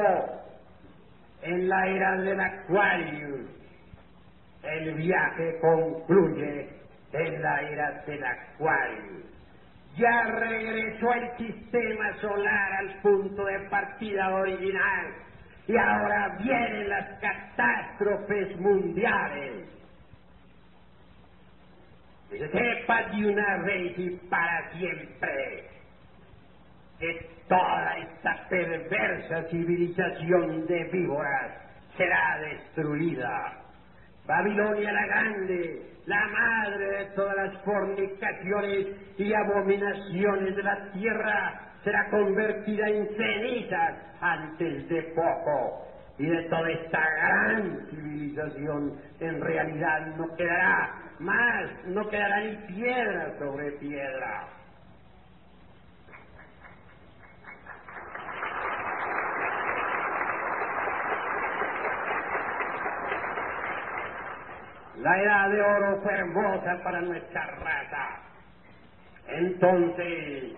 en 1.41 1.67
la 1.67 1.87
era 1.87 2.21
del 2.21 2.39
Acuario. 2.39 3.47
El 4.63 4.93
viaje 4.93 5.59
concluye 5.59 6.69
en 7.11 7.41
la 7.41 7.61
era 7.61 8.03
del 8.05 8.23
Acuario. 8.23 9.23
Ya 9.97 10.23
regresó 10.23 11.13
el 11.13 11.37
sistema 11.37 12.13
solar 12.21 12.73
al 12.79 13.01
punto 13.01 13.45
de 13.45 13.59
partida 13.69 14.33
original 14.35 15.13
y 15.67 15.77
ahora 15.77 16.37
vienen 16.39 16.89
las 16.89 17.19
catástrofes 17.19 18.59
mundiales 18.59 19.67
sepa 22.39 23.03
de 23.11 23.27
una 23.27 23.57
vez 23.63 23.97
y 23.97 24.09
para 24.29 24.71
siempre 24.73 25.69
que 26.99 27.27
toda 27.47 27.97
esta 27.97 28.47
perversa 28.49 29.43
civilización 29.49 30.65
de 30.67 30.83
víboras 30.85 31.51
será 31.97 32.39
destruida. 32.39 33.63
Babilonia 34.25 34.91
la 34.91 35.05
Grande, 35.05 35.81
la 36.05 36.27
madre 36.27 36.85
de 36.85 37.05
todas 37.15 37.35
las 37.35 37.57
fornicaciones 37.63 38.87
y 39.17 39.33
abominaciones 39.33 40.55
de 40.55 40.63
la 40.63 40.91
tierra, 40.93 41.59
será 41.83 42.09
convertida 42.09 42.87
en 42.87 43.07
cenizas 43.17 43.95
antes 44.21 44.87
de 44.87 45.01
poco. 45.15 45.87
Y 46.17 46.25
de 46.27 46.43
toda 46.43 46.69
esta 46.69 46.99
gran 46.99 47.87
civilización 47.89 48.93
en 49.19 49.41
realidad 49.41 50.15
no 50.15 50.33
quedará 50.35 50.93
más 51.19 51.85
no 51.85 52.07
quedará 52.09 52.41
ni 52.41 52.55
piedra 52.67 53.37
sobre 53.39 53.71
piedra. 53.73 54.47
La 64.97 65.21
edad 65.21 65.49
de 65.49 65.61
oro 65.61 66.01
fue 66.01 66.13
hermosa 66.13 66.81
para 66.83 67.01
nuestra 67.01 67.45
raza. 67.45 68.19
Entonces, 69.27 70.53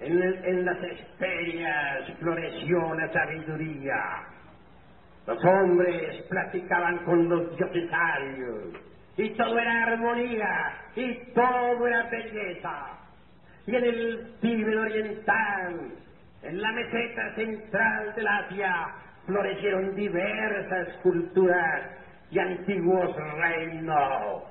en, 0.00 0.22
en 0.22 0.64
las 0.64 0.82
esperias 0.82 2.12
floreció 2.18 2.94
la 2.94 3.12
sabiduría. 3.12 4.22
Los 5.26 5.42
hombres 5.44 6.22
platicaban 6.28 6.98
con 6.98 7.28
los 7.28 7.56
diositarios 7.56 8.74
y 9.16 9.30
todo 9.30 9.58
era 9.58 9.84
armonía, 9.84 10.74
y 10.94 11.14
todo 11.32 11.86
era 11.86 12.08
belleza. 12.10 12.98
Y 13.66 13.74
en 13.74 13.84
el 13.84 14.34
Tíbet 14.40 14.76
oriental, 14.76 15.92
en 16.42 16.62
la 16.62 16.72
meseta 16.72 17.34
central 17.34 18.14
del 18.14 18.28
Asia, 18.28 18.88
florecieron 19.24 19.94
diversas 19.96 20.88
culturas 21.02 21.90
y 22.30 22.38
antiguos 22.38 23.16
reinos. 23.38 24.42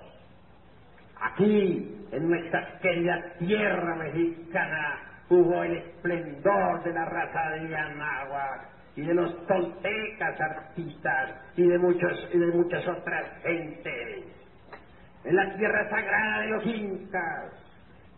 Aquí, 1.21 2.07
en 2.11 2.27
nuestra 2.27 2.79
querida 2.79 3.23
tierra 3.39 3.95
mexicana, 3.95 4.99
hubo 5.29 5.63
el 5.63 5.77
esplendor 5.77 6.83
de 6.83 6.91
la 6.91 7.05
raza 7.05 7.49
de 7.51 7.69
Yanagua 7.69 8.65
y 8.95 9.01
de 9.01 9.13
los 9.13 9.47
toltecas 9.47 10.41
artistas 10.41 11.35
y 11.55 11.67
de, 11.67 11.77
muchos, 11.77 12.29
y 12.33 12.37
de 12.37 12.47
muchas 12.47 12.87
otras 12.87 13.25
gentes 13.43 14.44
en 15.25 15.35
la 15.35 15.55
tierra 15.57 15.89
sagrada 15.89 16.41
de 16.41 16.47
los 16.47 16.65
incas, 16.65 17.51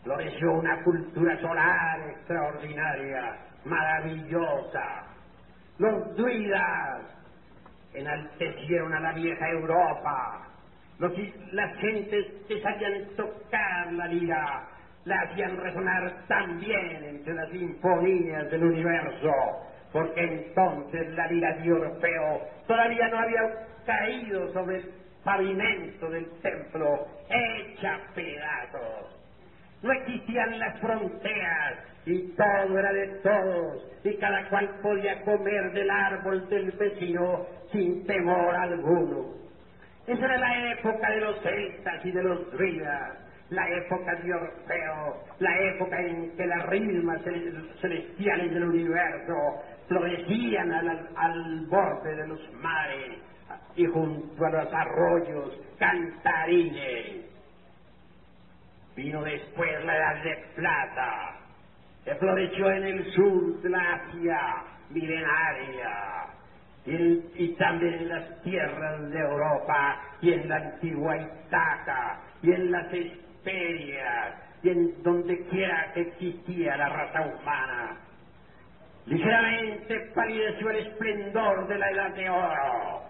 floreció 0.04 0.54
una 0.54 0.84
cultura 0.84 1.40
solar 1.40 2.00
extraordinaria, 2.10 3.38
maravillosa. 3.66 5.06
Los 5.80 6.16
druidas 6.16 7.02
enaltecieron 7.94 8.94
a 8.94 9.00
la 9.00 9.14
vieja 9.14 9.50
Europa. 9.50 10.44
las 11.52 11.78
gentes 11.78 12.26
que 12.48 12.62
sabían 12.62 13.16
tocar 13.16 13.94
la 13.94 14.08
lira 14.08 14.68
la 15.06 15.22
hacían 15.22 15.56
resonar 15.58 16.26
también 16.28 17.04
entre 17.04 17.34
las 17.34 17.50
sinfonías 17.50 18.52
del 18.52 18.64
universo, 18.64 19.32
porque 19.94 20.22
entonces 20.22 21.10
la 21.14 21.28
lira 21.28 21.54
de 21.54 21.72
Orfeo 21.72 22.42
todavía 22.68 23.08
no 23.08 23.20
había 23.20 23.42
caído 23.86 24.52
sobre 24.52 24.84
pavimento 25.28 26.10
del 26.10 26.26
templo 26.42 27.06
hecha 27.30 28.00
pedazos. 28.16 29.14
No 29.84 29.92
existían 29.92 30.58
las 30.58 30.80
fronteras 30.80 31.80
y 32.06 32.30
todo 32.30 32.80
era 32.80 32.94
de 32.94 33.08
todos 33.22 33.92
y 34.06 34.16
cada 34.16 34.48
cual 34.48 34.80
podía 34.82 35.22
comer 35.24 35.74
del 35.74 35.92
árbol 35.92 36.48
del 36.48 36.72
vecino 36.72 37.46
sin 37.74 38.08
temor 38.08 38.56
alguno. 38.56 39.34
Esa 40.08 40.26
era 40.26 40.38
la 40.38 40.72
época 40.72 41.12
de 41.12 41.20
los 41.20 41.42
celtas 41.42 42.06
y 42.06 42.12
de 42.12 42.24
los 42.24 42.52
druidas, 42.54 43.18
la 43.50 43.70
época 43.70 44.16
de 44.16 44.34
Orfeo, 44.34 45.24
la 45.40 45.60
época 45.60 46.00
en 46.00 46.38
que 46.38 46.48
las 46.48 46.66
rimas 46.68 47.22
celestiales 47.82 48.54
del 48.54 48.64
universo 48.64 49.36
florecían 49.90 50.72
al, 50.72 51.10
al 51.18 51.66
borde 51.66 52.16
de 52.16 52.28
los 52.28 52.54
mares 52.54 53.20
y 53.76 53.86
junto 53.86 54.46
a 54.46 54.50
los 54.50 54.74
arroyos 54.74 55.60
cantarines. 55.78 57.26
Vino 58.96 59.24
después 59.24 59.86
la 59.86 59.96
edad 59.96 60.24
de 60.24 60.36
plata, 60.56 61.36
que 62.04 62.16
floreció 62.16 62.72
en 62.72 62.84
el 62.84 63.12
sur 63.14 63.62
de 63.62 63.70
la 63.70 63.94
Asia 63.94 64.40
milenaria 64.90 66.26
y, 66.86 67.56
también 67.60 67.94
en 67.96 68.10
las 68.10 68.42
tierras 68.44 69.10
de 69.10 69.20
Europa 69.20 70.00
y 70.22 70.32
en 70.32 70.48
la 70.48 70.56
antigua 70.56 71.18
Itaca 71.18 72.20
y 72.42 72.52
en 72.52 72.72
las 72.72 72.94
Esperias 72.94 74.36
y 74.64 74.70
en 74.70 75.04
donde 75.04 75.46
quiera 75.48 75.92
que 75.94 76.02
existía 76.02 76.78
la 76.78 76.90
raza 76.90 77.22
humana. 77.22 77.98
Ligeramente 79.06 80.12
palideció 80.16 80.70
el 80.70 80.88
esplendor 80.88 81.68
de 81.68 81.78
la 81.78 81.92
edad 81.92 82.16
de 82.16 82.30
oro, 82.30 83.04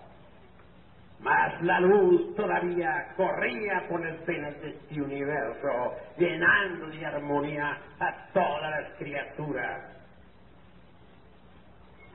mas 1.19 1.61
la 1.63 1.79
luz 1.79 2.35
todavía 2.35 3.13
corría 3.15 3.87
por 3.89 4.05
el 4.05 4.15
pene 4.17 4.51
de 4.53 4.69
este 4.69 5.01
universo, 5.01 5.95
llenando 6.17 6.87
de 6.87 7.05
armonía 7.05 7.77
a 7.99 8.13
todas 8.33 8.69
las 8.69 8.93
criaturas. 8.97 9.81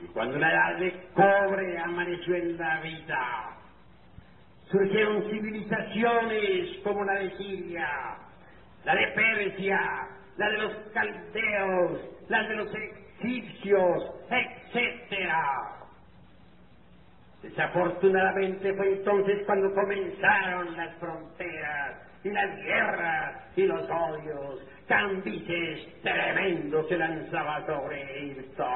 Y 0.02 0.06
cuando 0.06 0.38
la 0.38 0.50
edad 0.50 0.78
de 0.78 1.08
cobre 1.14 1.78
amaneció 1.78 2.34
en 2.36 2.56
la 2.56 2.80
vida, 2.80 3.56
surgieron 4.70 5.22
civilizaciones 5.30 6.78
como 6.82 7.04
la 7.04 7.14
de 7.14 7.36
Siria, 7.36 7.88
la 8.84 8.94
de 8.94 9.06
Persia, 9.08 9.80
la 10.36 10.48
de 10.48 10.58
los 10.58 10.72
caldeos, 10.92 12.00
la 12.28 12.42
de 12.44 12.54
los 12.56 12.68
egipcios, 12.74 14.04
etcétera. 14.30 15.81
Desafortunadamente 17.42 18.72
fue 18.74 18.92
entonces 18.92 19.44
cuando 19.46 19.74
comenzaron 19.74 20.76
las 20.76 20.94
fronteras 20.96 21.96
y 22.22 22.30
las 22.30 22.56
guerras 22.56 23.34
y 23.56 23.62
los 23.62 23.82
odios. 23.90 24.60
Cambises 24.86 26.00
tremendos 26.02 26.86
se 26.88 26.96
lanzaba 26.96 27.64
sobre 27.66 28.02
Egipto 28.02 28.66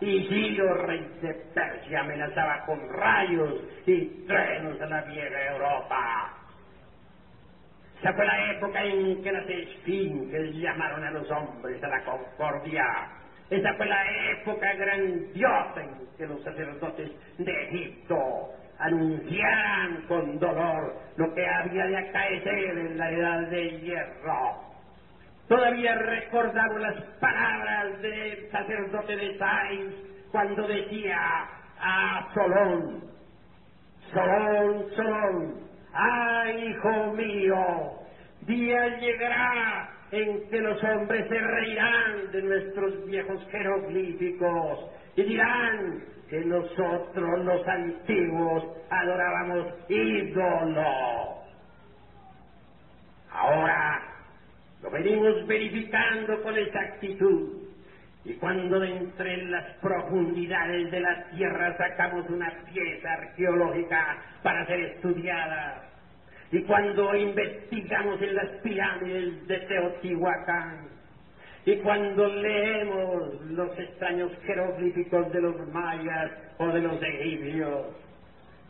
y 0.00 0.26
Ciro, 0.28 0.74
rey 0.86 1.06
de 1.20 1.34
Persia, 1.54 2.00
amenazaba 2.00 2.64
con 2.64 2.88
rayos 2.88 3.60
y 3.86 4.26
trenos 4.26 4.80
a 4.80 4.86
la 4.86 5.02
vieja 5.02 5.52
Europa. 5.52 6.32
Esa 8.00 8.12
fue 8.12 8.26
la 8.26 8.52
época 8.52 8.84
en 8.84 9.22
que 9.22 9.32
las 9.32 9.48
esfinges 9.48 10.54
llamaron 10.56 11.04
a 11.04 11.10
los 11.10 11.30
hombres 11.30 11.82
a 11.82 11.88
la 11.88 12.04
concordia 12.04 12.84
esa 13.50 13.74
fue 13.74 13.86
la 13.86 14.04
época 14.32 14.72
grandiosa 14.74 15.82
en 15.82 16.16
que 16.16 16.26
los 16.26 16.42
sacerdotes 16.42 17.10
de 17.38 17.64
Egipto 17.68 18.50
anunciaran 18.78 20.02
con 20.08 20.38
dolor 20.38 20.96
lo 21.16 21.34
que 21.34 21.46
había 21.46 21.86
de 21.86 21.96
acaecer 21.96 22.78
en 22.78 22.98
la 22.98 23.10
edad 23.10 23.40
de 23.48 23.80
hierro. 23.80 24.74
Todavía 25.48 25.94
recordamos 25.94 26.80
las 26.80 27.02
palabras 27.20 28.00
del 28.00 28.50
sacerdote 28.50 29.16
de 29.16 29.38
Sais 29.38 29.94
cuando 30.32 30.66
decía 30.66 31.18
a 31.78 32.28
Solón, 32.32 33.04
Solón, 34.12 34.86
Solón, 34.96 35.54
¡ay, 35.92 36.68
hijo 36.70 37.12
mío! 37.12 37.92
Día 38.46 38.98
llegará 38.98 39.93
en 40.14 40.48
que 40.48 40.60
los 40.60 40.82
hombres 40.84 41.26
se 41.28 41.38
reirán 41.38 42.30
de 42.32 42.42
nuestros 42.42 43.06
viejos 43.06 43.44
jeroglíficos 43.50 44.90
y 45.16 45.22
dirán 45.22 46.04
que 46.30 46.40
nosotros 46.44 47.44
los 47.44 47.66
antiguos 47.66 48.64
adorábamos 48.90 49.66
ídolos. 49.88 51.44
Ahora 53.32 54.02
lo 54.82 54.90
venimos 54.90 55.46
verificando 55.46 56.42
con 56.42 56.56
exactitud 56.56 57.64
y 58.24 58.34
cuando 58.34 58.80
de 58.80 58.96
entre 58.96 59.44
las 59.48 59.76
profundidades 59.78 60.90
de 60.90 61.00
la 61.00 61.28
tierra 61.30 61.76
sacamos 61.76 62.28
una 62.30 62.50
pieza 62.72 63.12
arqueológica 63.12 64.16
para 64.42 64.64
ser 64.66 64.80
estudiada, 64.80 65.90
y 66.54 66.62
cuando 66.62 67.16
investigamos 67.16 68.22
en 68.22 68.32
las 68.36 68.48
pirámides 68.62 69.44
de 69.48 69.58
Teotihuacán, 69.58 70.88
y 71.66 71.74
cuando 71.78 72.28
leemos 72.28 73.40
los 73.46 73.76
extraños 73.76 74.30
jeroglíficos 74.46 75.32
de 75.32 75.40
los 75.40 75.68
mayas 75.72 76.30
o 76.58 76.68
de 76.68 76.80
los 76.80 77.02
egipcios, 77.02 77.86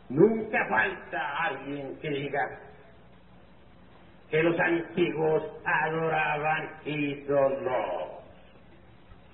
nunca 0.09 0.65
falta 0.67 1.43
alguien 1.43 1.95
que 2.01 2.09
diga 2.09 2.59
que 4.31 4.41
los 4.41 4.59
antiguos 4.59 5.43
adoraban 5.63 6.71
ídolos. 6.85 8.09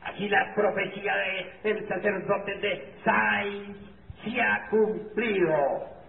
Aquí 0.03 0.27
la 0.27 0.53
profecía 0.53 1.15
del 1.63 1.87
sacerdote 1.87 2.55
de 2.57 2.93
Sais 3.05 3.77
se 4.25 4.41
ha 4.41 4.67
cumplido 4.69 6.00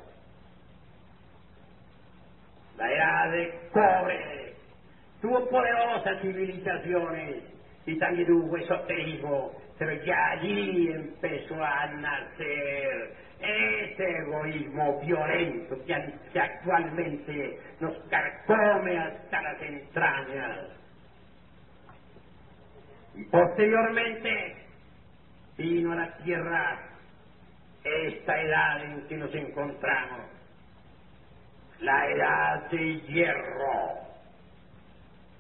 la 2.77 2.91
era 2.91 3.31
de 3.31 3.61
cobre, 3.73 4.55
tuvo 5.21 5.49
poderosas 5.49 6.21
civilizaciones. 6.21 7.45
Y 7.85 7.99
también 7.99 8.31
hubo 8.31 8.57
esoterismo, 8.57 9.53
pero 9.77 9.93
ya 10.05 10.31
allí 10.31 10.89
empezó 10.93 11.63
a 11.63 11.87
nacer 11.87 13.13
ese 13.41 14.19
egoísmo 14.19 15.01
violento 15.01 15.77
que, 15.85 16.15
que 16.33 16.41
actualmente 16.41 17.59
nos 17.81 17.97
carcome 18.09 18.99
hasta 18.99 19.43
las 19.43 19.63
entrañas. 19.63 20.59
Y 23.17 23.25
posteriormente 23.25 24.57
vino 25.59 25.93
a 25.93 25.97
la 25.97 26.17
tierra 26.19 26.79
esta 27.85 28.41
edad 28.41 28.85
en 28.85 29.09
que 29.09 29.17
nos 29.17 29.35
encontramos 29.35 30.21
la 31.83 32.07
edad 32.09 32.71
de 32.71 33.01
hierro. 33.03 34.03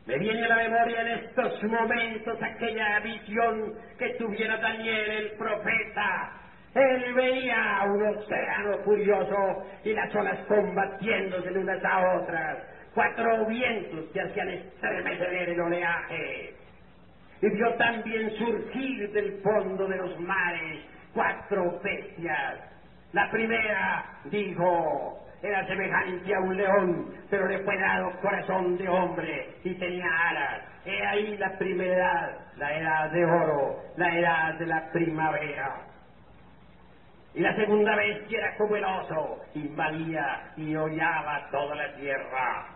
Me 0.06 0.18
viene 0.18 0.44
a 0.44 0.48
la 0.48 0.56
memoria 0.56 1.00
en 1.00 1.08
estos 1.24 1.62
momentos 1.64 2.38
aquella 2.42 3.00
visión 3.00 3.74
que 3.98 4.10
tuviera 4.14 4.56
Daniel 4.58 5.10
el 5.10 5.30
profeta. 5.38 6.32
Él 6.74 7.14
veía 7.14 7.82
un 7.86 8.16
océano 8.16 8.78
furioso 8.84 9.64
y 9.84 9.92
las 9.92 10.14
olas 10.14 10.38
combatiéndose 10.46 11.50
unas 11.50 11.84
a 11.84 12.16
otras, 12.16 12.58
cuatro 12.94 13.46
vientos 13.46 14.06
que 14.12 14.20
hacían 14.20 14.48
estremecer 14.48 15.50
el 15.50 15.60
oleaje. 15.60 16.54
Y 17.40 17.48
vio 17.50 17.74
también 17.74 18.30
surgir 18.36 19.12
del 19.12 19.40
fondo 19.42 19.86
de 19.86 19.96
los 19.96 20.18
mares 20.20 20.82
cuatro 21.14 21.80
bestias. 21.82 22.58
La 23.12 23.30
primera 23.30 24.04
dijo, 24.24 25.26
era 25.42 25.66
semejante 25.66 26.34
a 26.34 26.40
un 26.40 26.56
león, 26.56 27.14
pero 27.28 27.48
le 27.48 27.58
fue 27.64 27.76
dado 27.78 28.12
corazón 28.20 28.76
de 28.78 28.88
hombre 28.88 29.48
y 29.64 29.74
tenía 29.74 30.06
alas. 30.28 30.62
He 30.84 31.06
ahí 31.06 31.36
la 31.36 31.58
primera 31.58 31.94
edad, 31.94 32.38
la 32.56 32.78
edad 32.78 33.10
de 33.10 33.24
oro, 33.24 33.76
la 33.96 34.18
edad 34.18 34.54
de 34.58 34.66
la 34.66 34.90
primavera. 34.92 35.80
Y 37.34 37.40
la 37.40 37.54
segunda 37.56 37.96
bestia 37.96 38.38
era 38.38 38.56
como 38.56 38.76
el 38.76 38.84
oso, 38.84 39.40
invadía 39.54 40.52
y 40.56 40.76
hollaba 40.76 41.48
toda 41.50 41.74
la 41.74 41.94
tierra. 41.94 42.66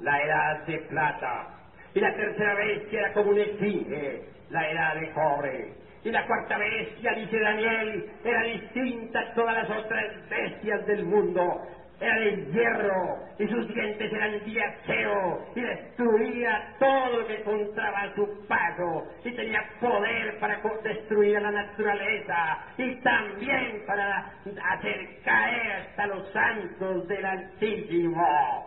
La 0.00 0.20
edad 0.20 0.66
de 0.66 0.78
plata. 0.78 1.48
Y 1.94 2.00
la 2.00 2.12
tercera 2.14 2.54
bestia 2.54 3.00
era 3.00 3.12
como 3.12 3.30
un 3.30 3.38
esfinge, 3.38 4.22
la 4.50 4.68
edad 4.70 4.94
de 4.96 5.10
cobre. 5.12 5.74
Y 6.04 6.10
la 6.10 6.26
cuarta 6.26 6.58
bestia, 6.58 7.12
dice 7.12 7.38
Daniel, 7.38 8.10
era 8.24 8.42
distinta 8.42 9.20
a 9.20 9.34
todas 9.34 9.54
las 9.54 9.70
otras 9.70 10.28
bestias 10.28 10.84
del 10.86 11.04
mundo. 11.04 11.62
Era 12.00 12.18
de 12.18 12.44
hierro 12.46 13.18
y 13.38 13.46
sus 13.46 13.68
dientes 13.72 14.12
eran 14.12 14.32
de 14.44 14.62
acero 14.62 15.38
y 15.54 15.60
destruía 15.60 16.74
todo 16.80 17.18
lo 17.18 17.26
que 17.28 17.36
encontraba 17.36 18.02
a 18.02 18.14
su 18.16 18.28
paso 18.48 19.06
y 19.24 19.30
tenía 19.36 19.64
poder 19.78 20.36
para 20.40 20.60
destruir 20.82 21.36
a 21.36 21.40
la 21.40 21.52
naturaleza 21.52 22.58
y 22.76 23.00
también 23.02 23.84
para 23.86 24.32
hacer 24.72 25.22
caer 25.24 25.72
hasta 25.82 26.06
los 26.08 26.28
santos 26.32 27.06
del 27.06 27.24
Altísimo. 27.24 28.66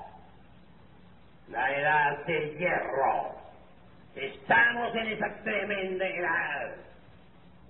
La 1.50 1.78
edad 1.78 2.26
de 2.26 2.52
hierro. 2.52 3.36
Estamos 4.16 4.96
en 4.96 5.08
esa 5.08 5.28
tremenda 5.44 6.08
edad 6.08 6.95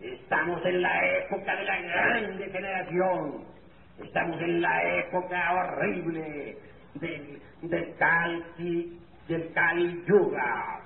Estamos 0.01 0.65
en 0.65 0.81
la 0.81 1.17
época 1.17 1.55
de 1.55 1.63
la 1.63 1.81
gran 1.81 2.37
degeneración. 2.37 3.45
Estamos 4.03 4.41
en 4.41 4.61
la 4.61 4.83
época 4.99 5.53
horrible 5.53 6.57
del, 6.95 7.41
del 7.61 7.95
Kali, 7.95 8.99
del 9.27 9.53
Kali 9.53 10.03
Yuga. 10.05 10.81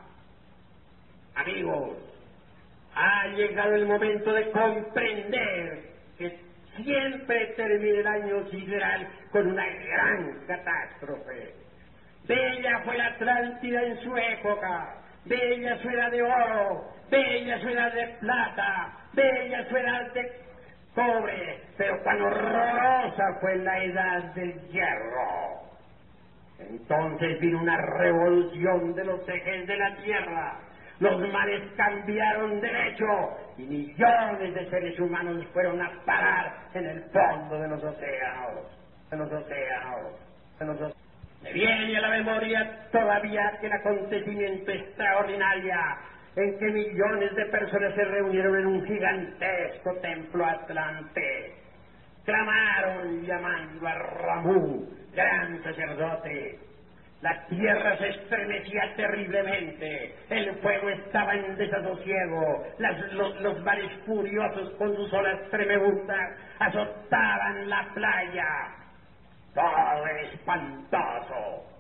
Amigos, 1.36 1.98
ha 2.96 3.28
llegado 3.28 3.76
el 3.76 3.88
momento 3.88 4.34
de 4.34 4.52
comprender 4.52 5.84
que 6.18 6.38
siempre 6.76 7.48
termina 7.56 8.00
el 8.00 8.08
año 8.08 8.50
sideral 8.50 9.08
con 9.32 9.48
una 9.48 9.66
gran 9.66 10.40
catástrofe. 10.48 11.54
Bella 12.28 12.82
fue 12.84 12.98
la 12.98 13.08
Atlántida 13.08 13.84
en 13.84 14.00
su 14.02 14.16
época, 14.16 14.96
bella 15.26 15.78
su 15.82 15.90
era 15.90 16.10
de 16.10 16.22
oro, 16.22 16.92
bella 17.10 17.60
su 17.60 17.70
era 17.70 17.90
de 17.90 18.08
plata, 18.20 18.99
bella 19.20 19.70
su 19.70 19.78
era 19.78 20.04
de 20.10 20.32
cobre, 20.96 21.62
pero 21.78 22.02
cuán 22.04 22.22
horrorosa 22.22 23.38
fue 23.42 23.58
la 23.58 23.84
edad 23.84 24.24
del 24.34 24.54
hierro. 24.70 25.60
Entonces 26.60 27.40
vino 27.40 27.62
una 27.62 27.78
revolución 27.78 28.94
de 28.94 29.06
los 29.06 29.28
ejes 29.28 29.68
de 29.68 29.78
la 29.78 29.96
tierra. 29.98 30.54
Los 31.00 31.18
mares 31.32 31.62
cambiaron 31.78 32.60
derecho 32.60 33.06
y 33.58 33.64
millones 33.64 34.54
de 34.54 34.70
seres 34.70 35.00
humanos 35.00 35.46
fueron 35.54 35.82
a 35.82 35.90
parar 36.06 36.54
en 36.74 36.86
el 36.86 37.04
fondo 37.04 37.58
de 37.58 37.68
los 37.70 37.82
océanos, 37.82 38.66
de 39.10 39.18
los 39.18 39.32
océanos, 39.32 40.12
de 40.60 40.66
los 40.66 40.76
océanos. 40.76 40.98
Me 41.42 41.54
viene 41.54 41.98
a 41.98 42.02
la 42.02 42.10
memoria 42.10 42.90
todavía 42.92 43.48
aquel 43.48 43.72
acontecimiento 43.72 44.72
extraordinario 44.72 45.74
en 46.40 46.58
que 46.58 46.72
millones 46.72 47.36
de 47.36 47.46
personas 47.48 47.94
se 47.96 48.06
reunieron 48.06 48.60
en 48.60 48.66
un 48.66 48.86
gigantesco 48.86 49.94
templo 50.02 50.46
atlante. 50.46 51.54
Clamaron 52.24 53.26
llamando 53.26 53.88
a 53.88 53.94
Ramú, 53.94 54.90
gran 55.14 55.62
sacerdote. 55.64 56.60
La 57.22 57.46
tierra 57.48 57.98
se 57.98 58.08
estremecía 58.08 58.96
terriblemente, 58.96 60.16
el 60.30 60.56
fuego 60.60 60.90
estaba 60.90 61.36
en 61.36 61.58
desasosiego, 61.58 62.64
los, 63.42 63.62
mares 63.62 63.92
furiosos 64.06 64.70
con 64.78 64.96
sus 64.96 65.12
olas 65.12 65.50
tremebundas 65.50 66.40
azotaban 66.60 67.70
la 67.70 67.90
playa. 67.94 68.48
Todo 69.54 70.08
espantoso. 70.32 71.79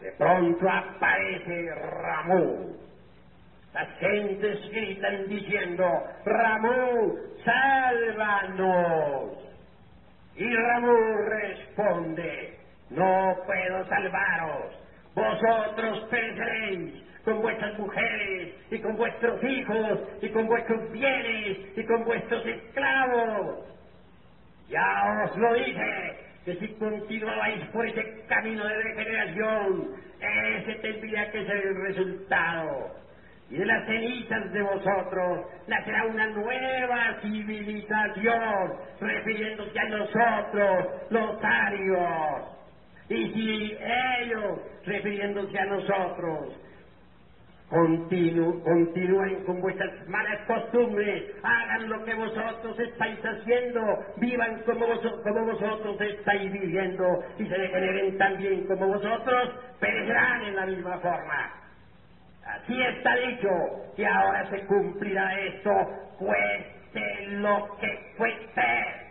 De 0.00 0.12
pronto 0.12 0.68
aparece 0.68 1.74
Ramú. 1.74 2.76
Las 3.74 3.88
gentes 3.98 4.58
gritan 4.70 5.28
diciendo, 5.28 5.84
Ramú, 6.24 7.18
sálvanos. 7.44 9.32
Y 10.34 10.56
Ramú 10.56 11.16
responde, 11.28 12.54
no 12.90 13.36
puedo 13.46 13.84
salvaros, 13.88 14.72
vosotros 15.14 16.06
pereceréis 16.10 17.04
con 17.24 17.42
vuestras 17.42 17.78
mujeres 17.78 18.54
y 18.70 18.78
con 18.80 18.96
vuestros 18.96 19.42
hijos 19.44 20.00
y 20.22 20.30
con 20.30 20.46
vuestros 20.46 20.90
bienes 20.92 21.58
y 21.76 21.84
con 21.84 22.04
vuestros 22.04 22.44
esclavos. 22.46 23.66
Ya 24.68 25.24
os 25.24 25.36
lo 25.36 25.52
dije, 25.54 26.16
que 26.50 26.66
si 26.66 26.74
continuabais 26.74 27.64
por 27.68 27.86
ese 27.86 28.24
camino 28.26 28.66
de 28.66 28.76
degeneración, 28.76 29.88
ese 30.20 30.74
tendría 30.76 31.30
que 31.30 31.44
ser 31.44 31.56
el 31.56 31.74
resultado 31.86 33.00
y 33.50 33.56
de 33.56 33.66
las 33.66 33.84
cenizas 33.86 34.52
de 34.52 34.62
vosotros 34.62 35.46
nacerá 35.66 36.06
una 36.06 36.26
nueva 36.28 37.20
civilización, 37.20 38.74
refiriéndose 39.00 39.78
a 39.78 39.88
nosotros, 39.88 40.86
los 41.10 41.36
arios. 41.42 42.44
Y 43.08 43.28
si 43.32 43.76
ellos, 44.20 44.60
refiriéndose 44.86 45.58
a 45.58 45.64
nosotros, 45.64 46.54
continúen 47.70 49.40
con 49.44 49.60
vuestras 49.60 49.92
malas 50.08 50.40
costumbres, 50.44 51.24
hagan 51.42 51.88
lo 51.88 52.02
que 52.04 52.14
vosotros 52.14 52.78
estáis 52.80 53.20
haciendo, 53.24 53.80
vivan 54.16 54.58
como, 54.64 54.86
vosotros 54.86 56.00
estáis 56.00 56.50
viviendo. 56.50 57.04
Y 57.38 57.46
se 57.46 57.54
degeneren 57.56 58.16
también 58.16 58.62
como 58.62 58.88
vosotros, 58.88 59.50
perecerán 59.78 60.42
en 60.42 60.56
la 60.56 60.66
misma 60.66 60.98
forma. 60.98 61.52
Así 62.44 62.82
está 62.82 63.14
dicho. 63.16 63.48
Que 63.96 64.06
ahora 64.06 64.46
se 64.46 64.64
cumplirá 64.64 65.34
esto, 65.46 65.70
cueste 66.16 67.22
lo 67.26 67.68
que 67.78 68.00
cueste. 68.16 69.10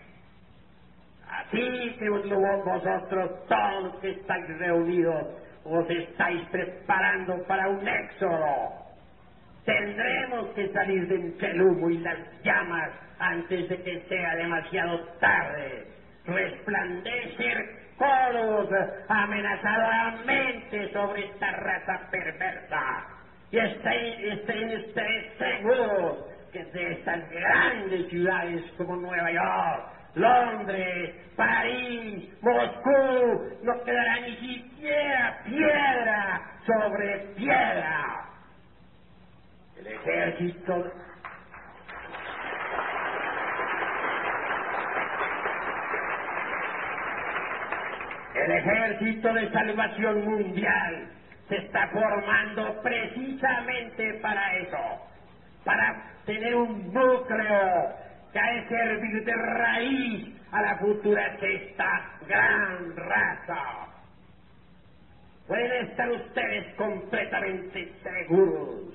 Así 1.29 1.95
que 1.99 2.09
vosotros, 2.09 3.31
todos 3.47 3.95
que 3.99 4.09
estáis 4.11 4.47
reunidos, 4.57 5.27
os 5.63 5.89
estáis 5.89 6.47
preparando 6.49 7.45
para 7.47 7.69
un 7.69 7.87
éxodo. 7.87 8.73
Tendremos 9.65 10.49
que 10.55 10.69
salir 10.69 11.07
de 11.07 11.15
entre 11.17 11.51
el 11.51 11.61
humo 11.61 11.89
y 11.89 11.97
las 11.99 12.19
llamas 12.43 12.93
antes 13.19 13.67
de 13.69 13.81
que 13.81 13.99
sea 14.09 14.35
demasiado 14.35 14.99
tarde. 15.19 15.87
Resplandecer 16.25 17.57
coros 17.97 18.69
amenazadoramente 19.07 20.91
sobre 20.93 21.23
esta 21.25 21.51
raza 21.51 22.07
perversa 22.11 23.07
y 23.51 23.59
estén, 23.59 24.15
estén 24.77 25.25
seguros 25.37 26.19
que 26.51 26.63
de 26.65 26.93
estas 26.93 27.29
grandes 27.29 28.07
ciudades 28.07 28.63
como 28.77 28.97
Nueva 28.97 29.31
York, 29.31 29.87
Londres, 30.15 31.13
París, 31.35 32.29
Moscú, 32.41 33.43
no 33.61 33.73
quedará 33.83 34.19
ni 34.21 34.35
siquiera 34.37 35.37
piedra 35.43 36.41
sobre 36.65 37.19
piedra. 37.35 38.25
El 39.77 39.87
ejército 39.87 40.85
el 48.35 48.51
ejército 48.51 49.33
de 49.33 49.49
salvación 49.51 50.25
mundial 50.25 51.09
se 51.49 51.57
está 51.57 51.87
formando 51.89 52.79
precisamente 52.81 54.15
para 54.21 54.53
eso, 54.57 55.01
para 55.65 55.95
tener 56.25 56.55
un 56.55 56.91
núcleo 56.93 57.89
ha 58.37 58.51
de 58.51 58.67
servir 58.67 59.23
de 59.23 59.33
raíz 59.33 60.39
a 60.51 60.61
la 60.61 60.77
futura 60.77 61.37
sexta 61.39 62.11
gran 62.27 62.95
raza. 62.95 63.87
Pueden 65.47 65.87
estar 65.87 66.11
ustedes 66.11 66.75
completamente 66.75 67.89
seguros 68.03 68.93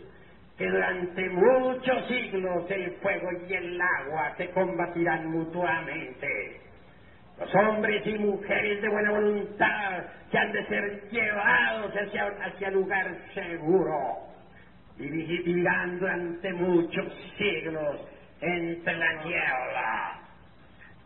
que 0.57 0.71
durante 0.71 1.29
muchos 1.31 2.07
siglos 2.07 2.71
el 2.71 2.93
fuego 3.03 3.29
y 3.49 3.55
el 3.55 3.81
agua 3.81 4.33
se 4.37 4.51
combatirán 4.51 5.27
mutuamente 5.27 6.61
los 7.39 7.53
hombres 7.57 8.07
y 8.07 8.17
mujeres 8.19 8.81
de 8.81 8.89
buena 8.89 9.11
voluntad 9.11 10.05
que 10.31 10.39
han 10.39 10.53
de 10.53 10.65
ser 10.67 11.09
llevados 11.11 11.93
hacia, 11.93 12.27
hacia 12.45 12.71
lugar 12.71 13.17
seguro 13.35 14.19
vivirán 14.97 15.99
durante 15.99 16.53
muchos 16.53 17.13
siglos 17.37 18.01
entre 18.45 18.97
la 18.97 19.13
niebla. 19.25 20.21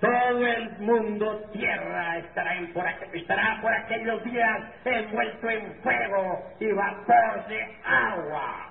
Todo 0.00 0.46
el 0.46 0.78
mundo 0.78 1.50
tierra 1.52 2.18
estará, 2.18 2.52
por, 2.72 2.86
estará 3.14 3.58
por 3.60 3.72
aquellos 3.72 4.22
días 4.24 4.60
envuelto 4.84 5.50
en 5.50 5.74
fuego 5.82 6.52
y 6.60 6.72
vapor 6.72 7.46
de 7.48 7.76
agua. 7.84 8.68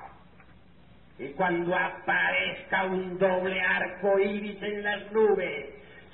Y 1.19 1.29
cuando 1.29 1.75
aparezca 1.75 2.85
un 2.85 3.17
doble 3.17 3.59
arco 3.59 4.19
iris 4.19 4.61
en 4.61 4.83
las 4.83 5.11
nubes, 5.11 5.65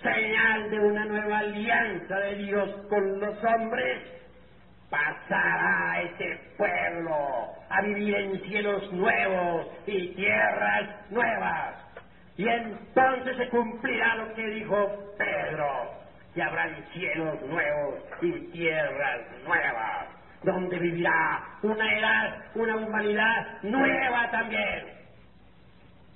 señal 0.01 0.69
de 0.71 0.79
una 0.79 1.05
nueva 1.05 1.39
alianza 1.39 2.19
de 2.19 2.35
Dios 2.35 2.69
con 2.89 3.19
los 3.19 3.43
hombres, 3.43 4.01
pasará 4.89 6.01
ese 6.03 6.39
pueblo 6.57 7.47
a 7.69 7.81
vivir 7.81 8.15
en 8.15 8.41
cielos 8.41 8.91
nuevos 8.93 9.67
y 9.85 10.07
tierras 10.15 11.11
nuevas. 11.11 11.82
Y 12.37 12.47
entonces 12.47 13.37
se 13.37 13.49
cumplirá 13.49 14.15
lo 14.15 14.33
que 14.33 14.45
dijo 14.47 15.15
Pedro, 15.17 15.91
y 16.35 16.41
habrán 16.41 16.83
cielos 16.93 17.41
nuevos 17.43 17.95
y 18.21 18.31
tierras 18.51 19.21
nuevas, 19.45 20.07
donde 20.41 20.79
vivirá 20.79 21.43
una 21.61 21.99
edad, 21.99 22.37
una 22.55 22.75
humanidad 22.77 23.61
nueva 23.61 24.31
también. 24.31 24.85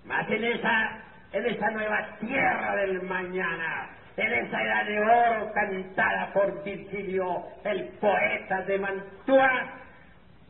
Más 0.05 0.27
en 0.29 0.43
esa 0.43 1.03
en 1.33 1.45
esa 1.45 1.69
nueva 1.71 2.17
tierra 2.19 2.75
del 2.77 3.01
mañana, 3.03 3.89
en 4.15 4.33
esa 4.33 4.63
edad 4.63 4.85
de 4.85 4.99
oro 4.99 5.51
cantada 5.53 6.33
por 6.33 6.63
Virgilio, 6.63 7.43
el 7.63 7.83
poeta 7.99 8.61
de 8.63 8.79
Mantua, 8.79 9.49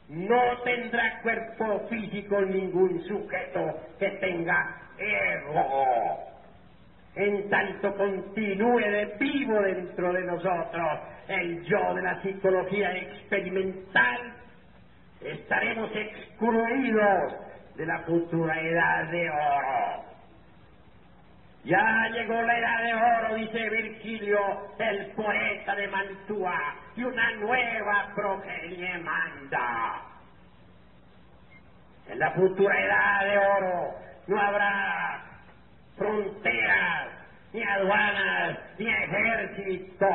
no 0.10 0.62
tendrá 0.63 1.19
cuerpo 1.21 1.88
físico 1.89 2.41
ningún 2.41 3.03
sujeto 3.06 3.82
que 3.99 4.10
tenga 4.21 4.87
ego. 4.97 6.19
En 7.15 7.49
tanto 7.49 7.95
continúe 7.95 8.79
de 8.79 9.05
vivo 9.19 9.62
dentro 9.62 10.13
de 10.13 10.21
nosotros 10.23 10.99
el 11.27 11.63
yo 11.63 11.93
de 11.95 12.01
la 12.01 12.21
psicología 12.21 12.95
experimental, 12.95 14.33
estaremos 15.21 15.89
excluidos 15.93 17.33
de 17.75 17.86
la 17.86 17.99
futura 17.99 18.60
edad 18.62 19.12
de 19.12 19.29
oro. 19.29 20.03
Ya 21.63 22.10
llegó 22.13 22.41
la 22.41 22.57
edad 22.57 22.83
de 22.83 22.93
oro, 22.93 23.36
dice 23.36 23.69
Virgilio, 23.69 24.39
el 24.79 25.07
poeta 25.07 25.75
de 25.75 25.88
Mantua, 25.88 26.75
y 26.95 27.03
una 27.03 27.31
nueva 27.33 28.12
progenie 28.15 28.97
manda. 28.99 30.01
En 32.07 32.19
la 32.19 32.31
futura 32.31 32.79
edad 32.79 33.25
de 33.25 33.38
oro 33.38 33.95
no 34.27 34.39
habrá 34.39 35.23
fronteras, 35.97 37.07
ni 37.53 37.63
aduanas, 37.63 38.59
ni 38.77 38.87
ejércitos. 38.89 40.07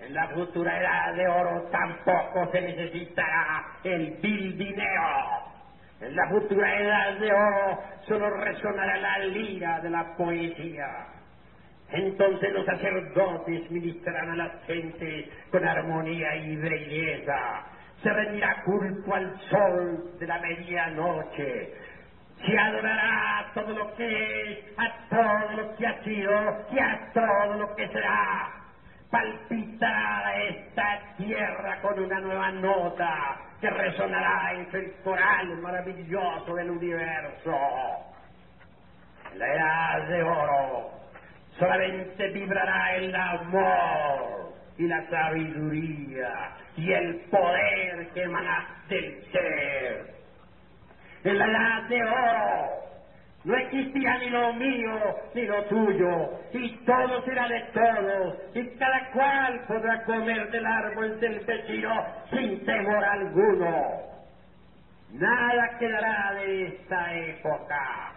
En 0.00 0.14
la 0.14 0.28
futura 0.28 0.80
edad 0.80 1.14
de 1.14 1.28
oro 1.28 1.68
tampoco 1.70 2.50
se 2.52 2.60
necesitará 2.62 3.64
el 3.84 4.12
vil 4.22 4.56
dinero. 4.56 5.50
En 6.00 6.16
la 6.16 6.28
futura 6.28 6.80
edad 6.80 7.18
de 7.18 7.32
oro 7.32 7.82
solo 8.08 8.30
resonará 8.30 8.96
la 8.96 9.18
lira 9.18 9.80
de 9.80 9.90
la 9.90 10.16
poesía. 10.16 11.06
Entonces 11.90 12.52
los 12.52 12.64
sacerdotes 12.64 13.70
ministrarán 13.70 14.30
a 14.30 14.36
las 14.36 14.64
gentes 14.66 15.28
con 15.50 15.66
armonía 15.66 16.36
y 16.36 16.56
belleza. 16.56 17.66
Se 18.02 18.10
rendirá 18.10 18.62
culto 18.64 19.14
al 19.14 19.38
sol 19.50 20.16
de 20.18 20.26
la 20.26 20.38
medianoche. 20.38 21.74
Se 22.46 22.58
adorará 22.58 23.46
todo 23.54 23.74
lo 23.74 23.94
que 23.96 24.50
es, 24.52 24.58
a 24.78 24.88
todo 25.08 25.56
lo 25.56 25.76
que 25.76 25.86
ha 25.86 26.02
sido 26.02 26.32
y 26.70 26.78
a 26.78 26.98
todo 27.12 27.54
lo 27.54 27.74
que 27.74 27.86
será. 27.88 28.50
Palpitará 29.10 30.36
esta 30.44 31.00
tierra 31.16 31.80
con 31.82 31.98
una 31.98 32.20
nueva 32.20 32.50
nota 32.52 33.36
que 33.60 33.68
resonará 33.68 34.52
en 34.54 34.68
el 34.72 34.92
coral 35.02 35.58
maravilloso 35.58 36.54
del 36.54 36.70
universo. 36.70 37.56
La 39.34 39.46
edad 39.46 40.08
de 40.08 40.22
oro 40.22 40.90
solamente 41.58 42.28
vibrará 42.28 42.96
el 42.96 43.14
amor 43.14 44.54
y 44.78 44.86
la 44.86 45.06
sabiduría 45.10 46.52
y 46.76 46.90
el 46.92 47.16
poder 47.30 48.08
que 48.14 48.22
emana 48.22 48.66
del 48.88 49.22
ser. 49.30 50.19
En 51.24 51.38
la 51.38 51.46
edad 51.46 51.88
de 51.88 52.02
oro 52.02 52.80
no 53.44 53.56
existirá 53.56 54.18
ni 54.18 54.30
lo 54.30 54.52
mío 54.54 55.16
ni 55.34 55.46
lo 55.46 55.64
tuyo, 55.64 56.30
y 56.52 56.76
todo 56.84 57.22
será 57.24 57.48
de 57.48 57.60
todos, 57.72 58.36
y 58.54 58.66
cada 58.78 59.10
cual 59.12 59.60
podrá 59.66 60.04
comer 60.04 60.50
del 60.50 60.66
árbol 60.66 61.18
del 61.20 61.40
vecino 61.40 62.04
sin 62.30 62.64
temor 62.64 63.04
alguno. 63.04 64.10
Nada 65.12 65.78
quedará 65.78 66.34
de 66.34 66.66
esta 66.66 67.14
época, 67.14 68.12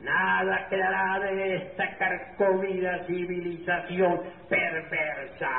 nada 0.00 0.66
quedará 0.68 1.20
de 1.20 1.56
esta 1.56 1.96
carcomida 1.96 3.04
civilización 3.06 4.20
perversa. 4.48 5.50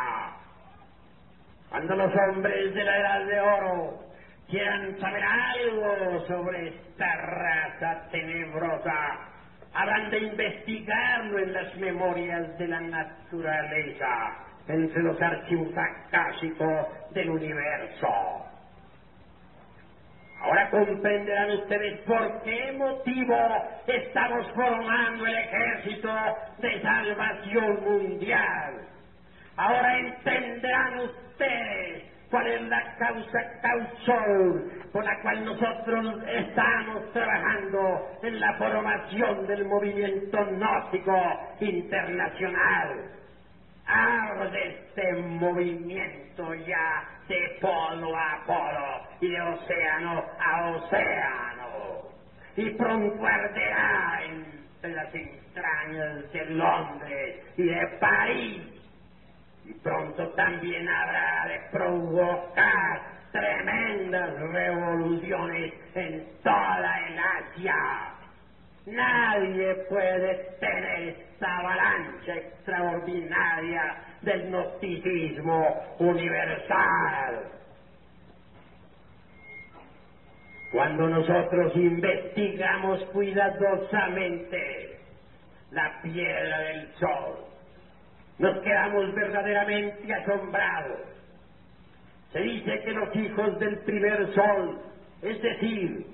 Cuando 1.70 1.96
los 1.96 2.14
hombres 2.16 2.74
de 2.74 2.84
la 2.84 2.98
edad 2.98 3.26
de 3.26 3.40
oro 3.40 4.05
quieran 4.50 4.98
saber 5.00 5.24
algo 5.24 6.26
sobre 6.28 6.70
esta 6.70 7.16
raza 7.16 8.10
tenebrosa, 8.12 9.20
habrán 9.74 10.10
de 10.10 10.20
investigarlo 10.20 11.40
en 11.40 11.54
las 11.54 11.76
memorias 11.78 12.58
de 12.58 12.68
la 12.68 12.80
naturaleza, 12.80 14.38
entre 14.68 15.04
los 15.04 15.22
archivos 15.22 15.74
acásicos 15.78 16.88
del 17.12 17.30
universo. 17.30 18.46
Ahora 20.42 20.70
comprenderán 20.70 21.52
ustedes 21.52 22.02
por 22.02 22.44
qué 22.44 22.72
motivo 22.78 23.36
estamos 23.88 24.48
formando 24.54 25.26
el 25.26 25.36
ejército 25.36 26.14
de 26.60 26.82
salvación 26.82 27.84
mundial. 27.84 28.88
Ahora 29.58 29.98
entenderán 29.98 31.00
ustedes 31.00 32.15
cuál 32.30 32.48
es 32.48 32.62
la 32.64 32.84
causa 32.98 33.40
causal 33.62 34.66
por 34.92 35.06
la 35.06 35.20
cual 35.22 35.44
nosotros 35.46 36.20
estamos 36.28 37.04
trabajando 37.12 38.04
en 38.22 38.40
la 38.40 38.54
formación 38.56 39.46
del 39.48 39.66
movimiento 39.66 40.46
gnóstico 40.46 41.40
internacional. 41.60 43.06
de 44.52 44.68
este 44.70 45.16
movimiento 45.16 46.54
ya 46.56 47.06
de 47.28 47.52
polo 47.62 48.16
a 48.18 48.42
polo 48.46 49.02
y 49.22 49.30
de 49.30 49.42
océano 49.42 50.24
a 50.38 50.68
océano. 50.70 52.02
Y 52.58 52.70
pronto 52.72 53.26
arderá 53.26 54.20
las 54.84 55.14
entrañas 55.16 56.32
de 56.32 56.46
Londres 56.46 57.38
y 57.58 57.64
de 57.66 57.88
París 58.00 58.68
y 59.68 59.74
pronto 59.76 60.30
también 60.30 60.88
habrá 60.88 61.48
de 61.48 61.60
provocar 61.72 63.02
tremendas 63.32 64.40
revoluciones 64.40 65.74
en 65.96 66.26
toda 66.44 67.00
el 67.08 67.20
Asia. 67.20 67.76
Nadie 68.86 69.76
puede 69.90 70.36
tener 70.60 71.10
esta 71.10 71.58
avalancha 71.58 72.36
extraordinaria 72.36 73.96
del 74.22 74.50
gnosticismo 74.50 75.84
universal. 76.00 77.52
Cuando 80.72 81.10
nosotros 81.10 81.76
investigamos 81.76 83.04
cuidadosamente 83.06 85.00
la 85.72 86.00
piedra 86.02 86.60
del 86.60 86.94
sol, 87.00 87.55
nos 88.38 88.60
quedamos 88.60 89.14
verdaderamente 89.16 90.14
asombrados. 90.14 91.00
Se 92.34 92.40
dice 92.40 92.82
que 92.84 92.92
los 92.92 93.16
hijos 93.16 93.60
del 93.60 93.80
primer 93.80 94.34
sol, 94.34 94.82
es 95.22 95.42
decir, 95.42 96.06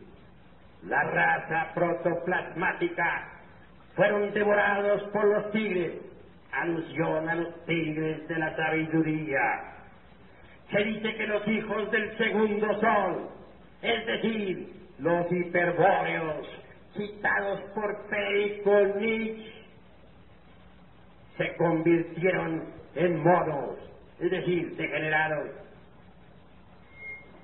la 0.83 1.03
raza 1.03 1.73
protoplasmática, 1.73 3.27
fueron 3.95 4.31
devorados 4.33 5.03
por 5.11 5.25
los 5.25 5.51
tigres, 5.51 5.93
alusión 6.51 7.27
a 7.27 7.35
los 7.35 7.65
tigres 7.65 8.27
de 8.27 8.37
la 8.37 8.55
sabiduría. 8.55 9.39
Se 10.69 10.83
dice 10.83 11.15
que 11.15 11.27
los 11.27 11.47
hijos 11.47 11.91
del 11.91 12.17
segundo 12.17 12.79
sol, 12.79 13.29
es 13.81 14.05
decir, 14.05 14.69
los 14.99 15.31
hiperbóreos, 15.31 16.47
citados 16.95 17.61
por 17.73 18.07
Perico 18.09 18.71
se 21.41 21.55
convirtieron 21.55 22.63
en 22.95 23.23
monos, 23.23 23.75
es 24.19 24.29
decir, 24.29 24.75
degenerados, 24.75 25.49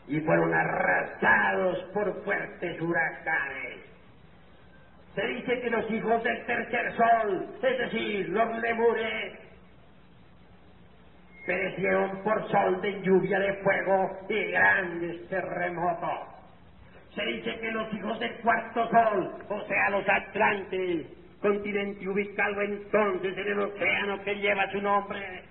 y 0.08 0.20
fueron 0.20 0.54
arrasados 0.54 1.80
por 1.94 2.24
fuertes 2.24 2.80
huracanes. 2.80 3.80
Se 5.16 5.26
dice 5.26 5.62
que 5.62 5.70
los 5.72 5.90
hijos 5.90 6.24
del 6.24 6.46
tercer 6.46 6.96
sol, 6.96 7.48
es 7.64 7.78
decir, 7.80 8.30
los 8.30 8.60
lemures, 8.60 9.40
perecieron 11.48 12.22
por 12.24 12.52
sol 12.52 12.80
de 12.82 13.02
lluvia 13.02 13.40
de 13.40 13.54
fuego 13.64 14.20
y 14.30 14.44
grandes 14.52 15.28
terremotos. 15.30 16.20
Se 17.16 17.26
dice 17.26 17.60
que 17.60 17.72
los 17.72 17.92
hijos 17.96 18.20
del 18.20 18.36
cuarto 18.42 18.88
sol, 18.92 19.34
o 19.50 19.62
sea, 19.66 19.90
los 19.90 20.08
atlantes, 20.08 21.17
continente 21.42 22.08
ubicado 22.08 22.62
entonces 22.62 23.38
en 23.38 23.48
el 23.48 23.60
océano 23.60 24.24
que 24.24 24.36
lleva 24.36 24.72
su 24.72 24.82
nombre, 24.82 25.44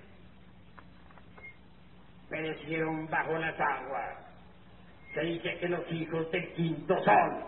perecieron 2.28 3.08
bajo 3.08 3.38
las 3.38 3.58
aguas. 3.58 4.16
Se 5.14 5.20
dice 5.20 5.58
que 5.58 5.68
los 5.68 5.90
hijos 5.92 6.30
del 6.30 6.52
quinto 6.52 7.02
sol, 7.04 7.44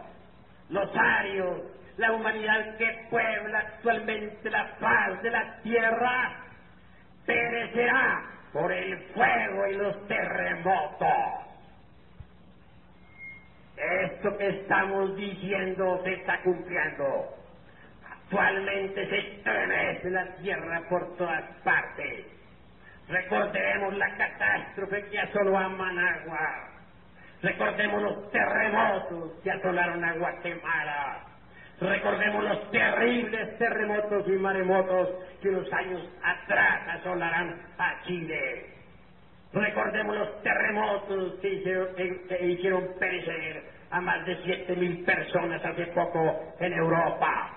los 0.71 0.91
arios, 0.97 1.63
la 1.97 2.13
humanidad 2.13 2.77
que 2.77 3.07
puebla 3.11 3.59
actualmente 3.59 4.51
la 4.51 4.77
paz 4.79 5.21
de 5.23 5.31
la 5.31 5.61
tierra, 5.63 6.45
perecerá 7.27 8.23
por 8.53 8.73
el 8.73 8.99
fuego 9.13 9.67
y 9.67 9.75
los 9.75 10.07
terremotos. 10.07 11.49
Esto 13.77 14.37
que 14.39 14.49
estamos 14.49 15.17
diciendo 15.17 16.01
se 16.05 16.15
está 16.15 16.41
cumpliendo. 16.43 17.38
Actualmente 18.29 19.07
se 19.09 19.19
estremece 19.21 20.11
la 20.11 20.27
tierra 20.35 20.83
por 20.89 21.09
todas 21.17 21.45
partes. 21.65 22.27
Recordemos 23.09 23.95
la 23.95 24.11
catástrofe 24.17 25.05
que 25.07 25.19
asoló 25.21 25.59
a 25.59 25.69
Managua. 25.69 26.71
Recordemos 27.43 28.03
los 28.03 28.31
terremotos 28.31 29.33
que 29.43 29.51
asolaron 29.53 30.05
a 30.05 30.15
Guatemala. 30.15 31.25
Recordemos 31.81 32.45
los 32.45 32.71
terribles 32.71 33.57
terremotos 33.57 34.27
y 34.29 34.33
maremotos 34.33 35.11
que 35.41 35.49
unos 35.51 35.73
años 35.73 36.07
atrás 36.23 36.83
asolarán 36.87 37.57
a 37.79 37.97
Chile. 38.01 38.71
Recordemos 39.53 40.15
los 40.17 40.41
terremotos 40.43 41.37
que 41.41 41.51
hicieron, 41.55 41.91
que 41.95 42.47
hicieron 42.49 42.89
perecer 42.99 43.65
a 43.91 44.01
más 44.01 44.25
de 44.25 44.37
siete 44.43 44.77
mil 44.77 44.99
personas 45.03 45.65
hace 45.65 45.87
poco 45.89 46.37
en 46.59 46.75
Europa. 46.75 47.53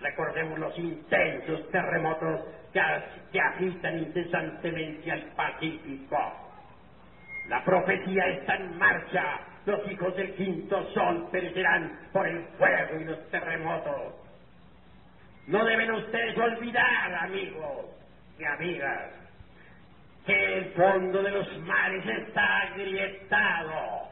Recordemos 0.00 0.58
los 0.58 0.78
intensos 0.78 1.68
terremotos 1.70 2.40
que, 2.72 3.40
agitan 3.40 3.98
incesantemente 3.98 5.10
al 5.10 5.24
Pacífico. 5.34 6.18
La 7.48 7.64
profecía 7.64 8.26
está 8.28 8.54
en 8.56 8.78
marcha. 8.78 9.40
Los 9.64 9.86
hijos 9.90 10.14
del 10.16 10.34
quinto 10.34 10.84
sol 10.92 11.28
perecerán 11.30 11.92
por 12.12 12.26
el 12.26 12.42
fuego 12.56 13.00
y 13.00 13.04
los 13.04 13.28
terremotos. 13.30 14.14
No 15.46 15.64
deben 15.64 15.90
ustedes 15.92 16.36
olvidar, 16.38 17.14
amigos 17.24 17.86
y 18.38 18.44
amigas, 18.44 19.10
que 20.26 20.58
el 20.58 20.66
fondo 20.72 21.22
de 21.22 21.30
los 21.30 21.58
mares 21.60 22.04
está 22.06 22.60
agrietado. 22.62 24.08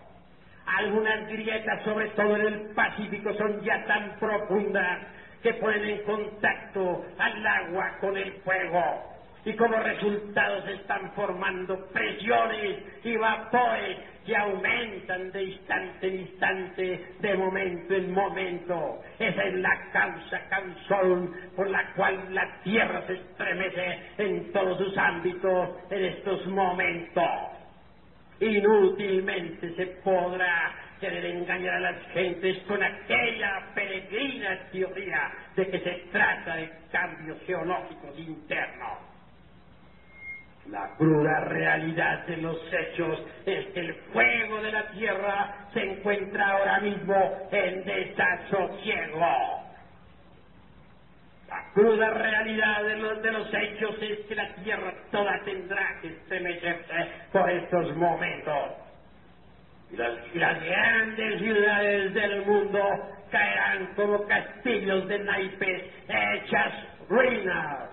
Algunas 0.66 1.26
grietas, 1.28 1.82
sobre 1.84 2.09
todo 2.09 2.37
en 2.37 2.47
el 2.47 2.74
Pacífico, 2.74 3.32
son 3.34 3.61
ya 3.62 3.84
tan 3.87 4.18
profundas 4.18 5.16
que 5.47 5.55
ponen 5.55 5.84
en 5.84 6.03
contacto 6.03 7.05
al 7.18 7.47
agua 7.47 7.99
con 8.01 8.16
el 8.16 8.32
fuego 8.42 9.14
y 9.44 9.55
como 9.55 9.76
resultado 9.76 10.64
se 10.64 10.72
están 10.72 11.12
formando 11.12 11.86
presiones 11.92 12.82
y 13.05 13.16
vapores 13.16 13.97
que 14.26 14.36
aumentan 14.36 15.30
de 15.30 15.44
instante 15.44 16.09
en 16.09 16.18
instante, 16.18 17.07
de 17.20 17.34
momento 17.36 17.94
en 17.94 18.12
momento. 18.12 19.01
Esa 19.20 19.44
es 19.44 19.55
la 19.55 19.88
causa 19.92 20.40
causón 20.49 21.32
por 21.55 21.70
la 21.70 21.92
cual 21.94 22.34
la 22.34 22.61
Tierra 22.64 23.07
se 23.07 23.12
estremece 23.12 24.01
en 24.18 24.51
todos 24.51 24.78
sus 24.78 24.99
ámbitos 24.99 25.76
en 25.90 26.05
estos 26.07 26.44
momentos. 26.49 27.24
Inútilmente 28.40 29.76
se 29.76 29.86
podrá 30.03 30.86
querer 31.01 31.24
engañar 31.26 31.74
a 31.74 31.80
las 31.80 32.03
gentes 32.12 32.59
con 32.66 32.82
aquella 32.82 33.66
peregrina 33.74 34.59
teoría 34.72 35.30
de 35.55 35.68
que 35.68 35.80
se 35.80 35.92
trata 36.12 36.57
de 36.57 36.70
cambios 36.90 37.38
geológicos 37.47 38.18
internos. 38.18 38.99
La 40.70 40.97
cruda 40.97 41.40
realidad 41.40 42.26
de 42.26 42.38
los 42.38 42.59
hechos 42.72 43.22
es 43.44 43.66
que 43.68 43.80
el 43.80 43.94
fuego 44.12 44.61
de 44.62 44.72
la 44.72 44.90
tierra 44.90 45.55
se 45.72 45.80
encuentra 45.80 46.51
ahora 46.51 46.80
mismo 46.80 47.49
en 47.53 47.84
desasosiego. 47.84 49.66
La 51.49 51.72
cruda 51.72 52.11
realidad 52.11 52.82
de 52.82 52.97
los, 52.97 53.22
de 53.22 53.32
los 53.32 53.55
hechos 53.55 53.94
es 54.01 54.26
que 54.26 54.34
la 54.34 54.55
tierra 54.57 54.92
toda 55.12 55.40
tendrá 55.44 56.01
que 56.01 56.09
estremecerse 56.09 57.11
por 57.30 57.49
estos 57.49 57.94
momentos. 57.97 58.86
Las 59.97 60.62
grandes 60.62 61.38
ciudades 61.40 62.12
del 62.12 62.44
mundo 62.44 62.80
caerán 63.30 63.94
como 63.97 64.26
castillos 64.26 65.09
de 65.09 65.18
naipes 65.20 65.84
hechas 66.07 66.72
ruinas. 67.09 67.88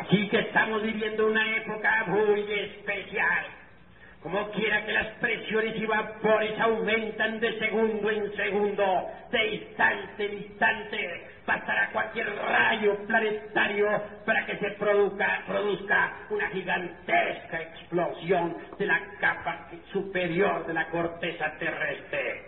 Así 0.00 0.28
que 0.28 0.38
estamos 0.38 0.80
viviendo 0.84 1.26
una 1.26 1.56
época 1.56 2.04
muy 2.06 2.52
especial. 2.52 3.57
Como 4.22 4.50
quiera 4.50 4.84
que 4.84 4.92
las 4.92 5.08
presiones 5.18 5.76
y 5.76 5.86
vapores 5.86 6.58
aumentan 6.58 7.38
de 7.40 7.54
segundo 7.58 8.10
en 8.10 8.32
segundo, 8.34 9.06
de 9.30 9.46
instante 9.46 10.26
en 10.26 10.34
instante, 10.34 11.22
bastará 11.46 11.90
cualquier 11.92 12.26
rayo 12.34 12.98
planetario 13.06 13.86
para 14.24 14.44
que 14.44 14.58
se 14.58 14.70
produzca, 14.72 15.42
produzca 15.46 16.12
una 16.30 16.48
gigantesca 16.48 17.60
explosión 17.62 18.56
de 18.78 18.86
la 18.86 19.00
capa 19.18 19.62
superior 19.92 20.66
de 20.66 20.74
la 20.74 20.86
corteza 20.88 21.54
terrestre. 21.58 22.47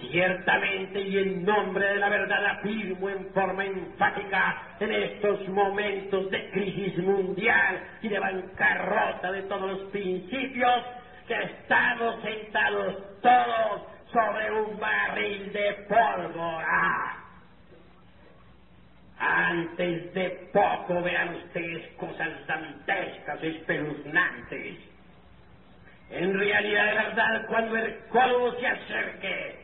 Ciertamente 0.00 1.00
y 1.00 1.18
en 1.18 1.44
nombre 1.44 1.86
de 1.86 1.96
la 1.96 2.08
verdad 2.08 2.44
afirmo 2.46 3.08
en 3.08 3.32
forma 3.32 3.64
enfática 3.64 4.62
en 4.78 4.92
estos 4.92 5.48
momentos 5.48 6.30
de 6.30 6.50
crisis 6.50 6.98
mundial 6.98 7.80
y 8.02 8.08
de 8.08 8.18
bancarrota 8.18 9.32
de 9.32 9.42
todos 9.44 9.70
los 9.70 9.90
principios 9.90 10.84
que 11.26 11.34
estamos 11.42 12.22
sentados 12.22 13.20
todos 13.22 13.82
sobre 14.12 14.50
un 14.52 14.78
barril 14.78 15.52
de 15.52 15.72
pólvora. 15.88 17.16
Antes 19.18 20.12
de 20.12 20.30
poco 20.52 21.02
verán 21.02 21.34
ustedes 21.36 21.88
cosas 21.96 22.46
dantescas, 22.46 23.42
espeluznantes. 23.42 24.76
En 26.10 26.38
realidad, 26.38 26.84
de 26.84 26.94
verdad, 26.94 27.46
cuando 27.48 27.76
el 27.76 27.98
colmo 28.08 28.52
se 28.60 28.66
acerque, 28.66 29.55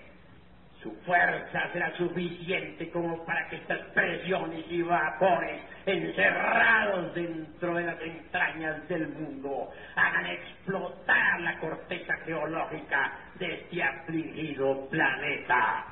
su 0.83 0.91
fuerza 1.07 1.71
será 1.73 1.95
suficiente 1.97 2.91
como 2.91 3.25
para 3.25 3.49
que 3.49 3.57
estas 3.57 3.81
presiones 3.95 4.65
y 4.69 4.83
vapores 4.83 5.61
encerrados 5.87 7.15
dentro 7.15 7.75
de 7.75 7.85
las 7.85 8.01
entrañas 8.01 8.89
del 8.89 9.09
mundo 9.09 9.71
hagan 9.95 10.27
explotar 10.27 11.41
la 11.41 11.59
corteza 11.59 12.17
geológica 12.25 13.13
de 13.37 13.55
este 13.55 13.83
afligido 13.83 14.89
planeta. 14.89 15.87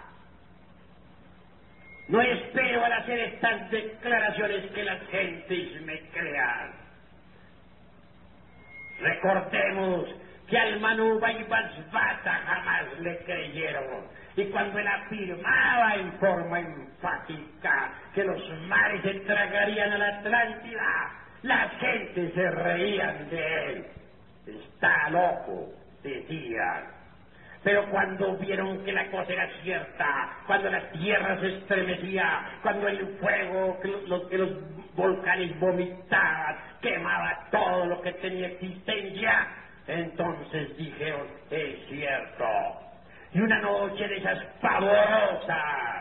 No 2.09 2.21
espero 2.21 2.85
al 2.85 2.93
hacer 2.93 3.21
estas 3.21 3.71
declaraciones 3.71 4.71
que 4.73 4.83
las 4.83 5.01
gentes 5.09 5.83
me 5.83 6.01
crean. 6.11 6.73
Recordemos 9.01 10.09
que 10.49 10.59
al 10.59 10.81
Manuba 10.81 11.31
y 11.31 11.45
Basbata 11.45 12.33
jamás 12.45 12.99
le 12.99 13.17
creyeron 13.19 14.20
y 14.37 14.45
cuando 14.47 14.79
él 14.79 14.87
afirmaba 14.87 15.95
en 15.97 16.13
forma 16.19 16.61
enfática 16.61 17.93
que 18.15 18.25
los 18.25 18.43
mares 18.69 19.03
se 19.03 19.15
tragarían 19.21 19.93
a 19.93 19.99
la 19.99 20.09
Atlántida, 20.19 21.11
la 21.43 21.69
gente 21.81 22.31
se 22.33 22.51
reían 22.51 23.31
de 23.31 23.73
él. 23.73 23.87
Está 24.47 25.11
loco, 25.11 25.69
decían. 26.03 27.01
Pero 27.63 27.91
cuando 27.91 28.37
vieron 28.39 28.83
que 28.85 28.93
la 28.93 29.11
cosa 29.11 29.33
era 29.33 29.49
cierta, 29.63 30.31
cuando 30.47 30.71
la 30.71 30.91
tierra 30.93 31.39
se 31.41 31.49
estremecía, 31.59 32.59
cuando 32.63 32.89
el 32.89 33.07
fuego 33.19 33.79
que 33.81 33.89
los, 33.89 34.29
que 34.29 34.39
los 34.39 34.51
volcanes 34.95 35.59
vomitaban, 35.61 36.57
quemaba 36.81 37.49
todo 37.51 37.87
lo 37.87 38.01
que 38.01 38.13
tenía 38.15 38.47
existencia, 38.49 39.47
entonces 39.87 40.75
dijeron, 40.77 41.27
es 41.51 41.87
cierto, 41.89 42.47
y 43.33 43.41
una 43.41 43.61
noche 43.61 44.09
de 44.09 44.17
esas 44.17 44.45
pavorosas. 44.61 46.01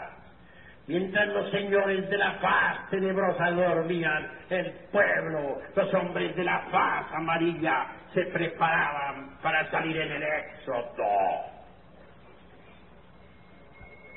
Mientras 0.88 1.28
los 1.28 1.52
señores 1.52 2.10
de 2.10 2.18
la 2.18 2.32
faz 2.40 2.90
tenebrosa 2.90 3.52
dormían, 3.52 4.28
el 4.50 4.72
pueblo, 4.92 5.62
los 5.76 5.94
hombres 5.94 6.36
de 6.36 6.44
la 6.44 6.62
faz 6.72 7.14
amarilla, 7.14 7.86
se 8.14 8.26
preparaban 8.26 9.38
para 9.42 9.70
salir 9.70 9.96
en 9.98 10.12
el 10.12 10.24
éxodo. 10.24 11.06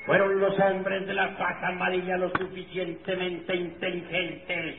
Fueron 0.07 0.41
los 0.41 0.59
hombres 0.59 1.07
de 1.07 1.13
la 1.13 1.29
faz 1.37 1.63
amarilla 1.63 2.17
lo 2.17 2.31
suficientemente 2.31 3.55
inteligentes 3.55 4.77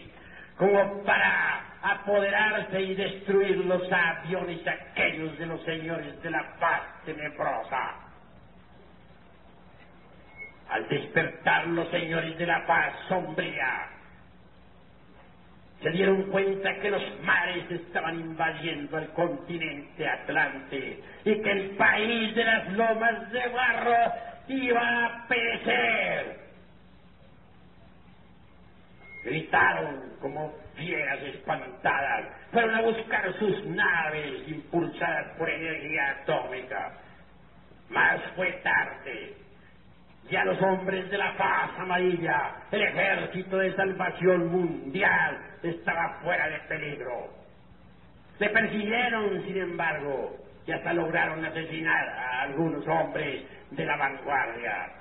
como 0.58 1.04
para 1.04 1.62
apoderarse 1.84 2.82
y 2.82 2.96
destruir 2.96 3.58
los 3.66 3.84
aviones 3.92 4.62
aquellos 4.68 5.38
de 5.38 5.46
los 5.46 5.64
señores 5.64 6.22
de 6.24 6.32
la 6.32 6.44
faz 6.60 6.82
tenebrosa. 7.06 8.03
Al 10.74 10.88
despertar 10.88 11.68
los 11.68 11.88
señores 11.90 12.36
de 12.36 12.48
la 12.48 12.66
paz 12.66 12.96
sombría, 13.08 13.90
se 15.84 15.92
dieron 15.92 16.24
cuenta 16.32 16.80
que 16.80 16.90
los 16.90 17.04
mares 17.22 17.70
estaban 17.70 18.20
invadiendo 18.20 18.98
el 18.98 19.08
continente 19.10 20.10
Atlante 20.10 21.00
y 21.26 21.42
que 21.42 21.52
el 21.52 21.76
país 21.76 22.34
de 22.34 22.44
las 22.44 22.68
lomas 22.70 23.32
de 23.32 23.48
barro 23.50 24.14
iba 24.48 25.06
a 25.06 25.28
perecer. 25.28 26.38
Gritaron 29.26 30.18
como 30.20 30.52
fieras 30.76 31.22
espantadas, 31.22 32.26
fueron 32.52 32.74
a 32.74 32.82
buscar 32.82 33.32
sus 33.38 33.64
naves 33.68 34.48
impulsadas 34.48 35.38
por 35.38 35.48
energía 35.52 36.10
atómica. 36.24 36.92
Más 37.90 38.20
fue 38.36 38.54
tarde 38.64 39.43
ya 40.30 40.46
los 40.46 40.62
hombres 40.62 41.10
de 41.10 41.18
la 41.18 41.36
paz 41.38 41.72
amarilla, 41.78 42.56
el 42.72 42.82
ejército 42.82 43.58
de 43.58 43.76
salvación 43.76 44.52
mundial, 44.52 45.38
estaba 45.62 46.20
fuera 46.24 46.50
de 46.50 46.60
peligro. 46.62 47.30
Le 48.40 48.50
persiguieron, 48.50 49.44
sin 49.44 49.58
embargo, 49.58 50.38
y 50.66 50.72
hasta 50.72 50.94
lograron 50.94 51.44
asesinar 51.46 52.10
a 52.10 52.42
algunos 52.44 52.88
hombres 52.88 53.44
de 53.72 53.86
la 53.86 53.98
vanguardia. 53.98 54.92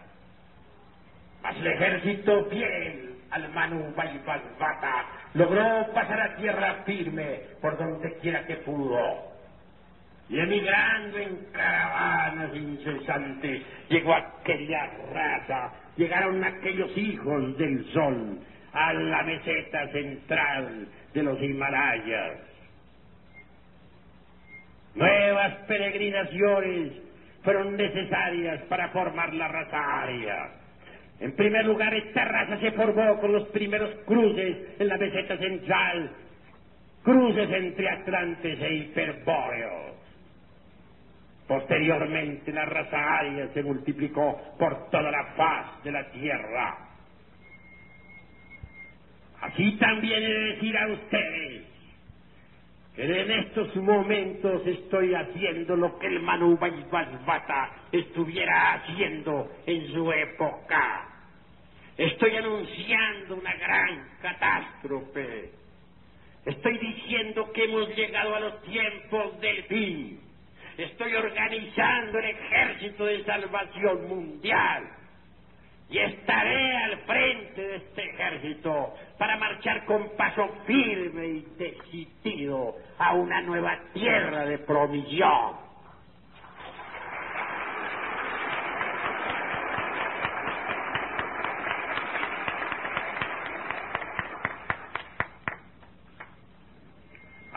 Mas 1.42 1.56
el 1.56 1.66
ejército 1.66 2.44
fiel 2.46 3.16
al 3.30 3.48
Manu 3.50 3.94
Bata, 3.96 5.06
logró 5.34 5.92
pasar 5.94 6.20
a 6.20 6.36
tierra 6.36 6.82
firme 6.84 7.40
por 7.60 7.78
donde 7.78 8.18
quiera 8.18 8.44
que 8.44 8.56
pudo. 8.56 9.31
Y 10.32 10.40
emigrando 10.40 11.18
en 11.18 11.36
caravanas 11.52 12.56
incesantes, 12.56 13.62
llegó 13.90 14.14
aquella 14.14 14.90
raza, 15.12 15.72
llegaron 15.94 16.42
aquellos 16.42 16.96
hijos 16.96 17.58
del 17.58 17.84
sol 17.92 18.38
a 18.72 18.94
la 18.94 19.24
meseta 19.24 19.88
central 19.88 20.88
de 21.12 21.22
los 21.22 21.38
Himalayas. 21.38 22.38
Nuevas 24.94 25.54
peregrinaciones 25.66 26.92
fueron 27.42 27.76
necesarias 27.76 28.62
para 28.70 28.88
formar 28.88 29.34
la 29.34 29.48
raza 29.48 30.02
aria. 30.02 30.48
En 31.20 31.36
primer 31.36 31.66
lugar, 31.66 31.92
esta 31.92 32.24
raza 32.24 32.58
se 32.58 32.72
formó 32.72 33.20
con 33.20 33.32
los 33.32 33.48
primeros 33.48 33.90
cruces 34.06 34.80
en 34.80 34.88
la 34.88 34.96
meseta 34.96 35.36
central, 35.36 36.10
cruces 37.02 37.50
entre 37.50 37.90
atlantes 37.90 38.58
e 38.62 38.74
hiperbóreos. 38.76 40.01
Posteriormente, 41.52 42.50
la 42.50 42.64
raza 42.64 42.96
aria 42.96 43.46
se 43.52 43.62
multiplicó 43.62 44.40
por 44.58 44.88
toda 44.88 45.10
la 45.10 45.34
faz 45.36 45.84
de 45.84 45.92
la 45.92 46.10
Tierra. 46.10 46.78
Aquí 49.42 49.72
también 49.72 50.22
he 50.22 50.28
de 50.28 50.44
decir 50.54 50.78
a 50.78 50.86
ustedes 50.86 51.64
en 52.96 53.30
estos 53.32 53.76
momentos 53.76 54.66
estoy 54.66 55.12
haciendo 55.14 55.76
lo 55.76 55.98
que 55.98 56.06
el 56.06 56.20
Manu 56.20 56.58
Bata 56.58 57.70
estuviera 57.92 58.72
haciendo 58.72 59.50
en 59.66 59.92
su 59.92 60.10
época. 60.10 61.06
Estoy 61.98 62.34
anunciando 62.34 63.34
una 63.36 63.54
gran 63.56 64.08
catástrofe. 64.22 65.50
Estoy 66.46 66.78
diciendo 66.78 67.52
que 67.52 67.64
hemos 67.64 67.94
llegado 67.94 68.36
a 68.36 68.40
los 68.40 68.62
tiempos 68.62 69.38
del 69.42 69.62
fin. 69.64 70.31
Estoy 70.76 71.14
organizando 71.14 72.18
el 72.18 72.24
ejército 72.26 73.04
de 73.04 73.24
salvación 73.24 74.08
mundial 74.08 74.84
y 75.90 75.98
estaré 75.98 76.76
al 76.76 76.98
frente 77.00 77.60
de 77.60 77.76
este 77.76 78.02
ejército 78.02 78.94
para 79.18 79.36
marchar 79.36 79.84
con 79.84 80.16
paso 80.16 80.48
firme 80.66 81.26
y 81.26 81.46
decidido 81.58 82.76
a 82.98 83.14
una 83.14 83.42
nueva 83.42 83.78
tierra 83.92 84.46
de 84.46 84.58
provisión. 84.58 85.71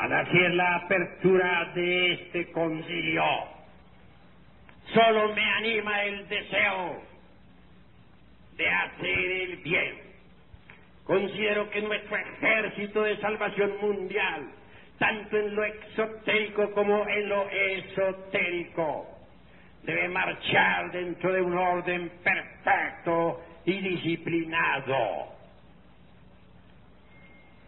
Al 0.06 0.14
hacer 0.14 0.54
la 0.54 0.76
apertura 0.76 1.72
de 1.74 2.12
este 2.12 2.52
concilio, 2.52 3.24
solo 4.94 5.34
me 5.34 5.42
anima 5.42 6.04
el 6.04 6.28
deseo 6.28 7.02
de 8.56 8.70
hacer 8.70 9.32
el 9.32 9.56
bien. 9.64 9.96
Considero 11.06 11.68
que 11.72 11.82
nuestro 11.82 12.18
ejército 12.18 13.02
de 13.02 13.18
salvación 13.18 13.78
mundial, 13.82 14.48
tanto 15.00 15.38
en 15.40 15.56
lo 15.56 15.64
exotérico 15.64 16.72
como 16.74 17.08
en 17.10 17.28
lo 17.28 17.50
esotérico, 17.50 19.08
debe 19.82 20.08
marchar 20.10 20.92
dentro 20.92 21.34
de 21.34 21.42
un 21.42 21.58
orden 21.58 22.12
perfecto 22.24 23.42
y 23.66 23.82
disciplinado. 23.82 25.35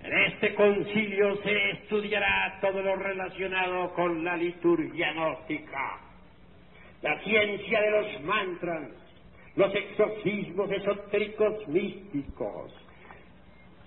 En 0.04 0.14
este 0.14 0.54
concilio 0.56 1.36
se 1.43 1.72
estudiará 1.72 2.60
todo 2.62 2.82
lo 2.82 2.95
relacionado 2.95 3.93
con 3.93 4.24
la 4.24 4.38
liturgia 4.38 5.12
gnóstica, 5.14 6.00
la 7.02 7.20
ciencia 7.24 7.82
de 7.82 7.91
los 7.91 8.24
mantras, 8.24 8.89
los 9.56 9.74
exorcismos 9.74 10.72
esotéricos 10.72 11.68
místicos, 11.68 12.72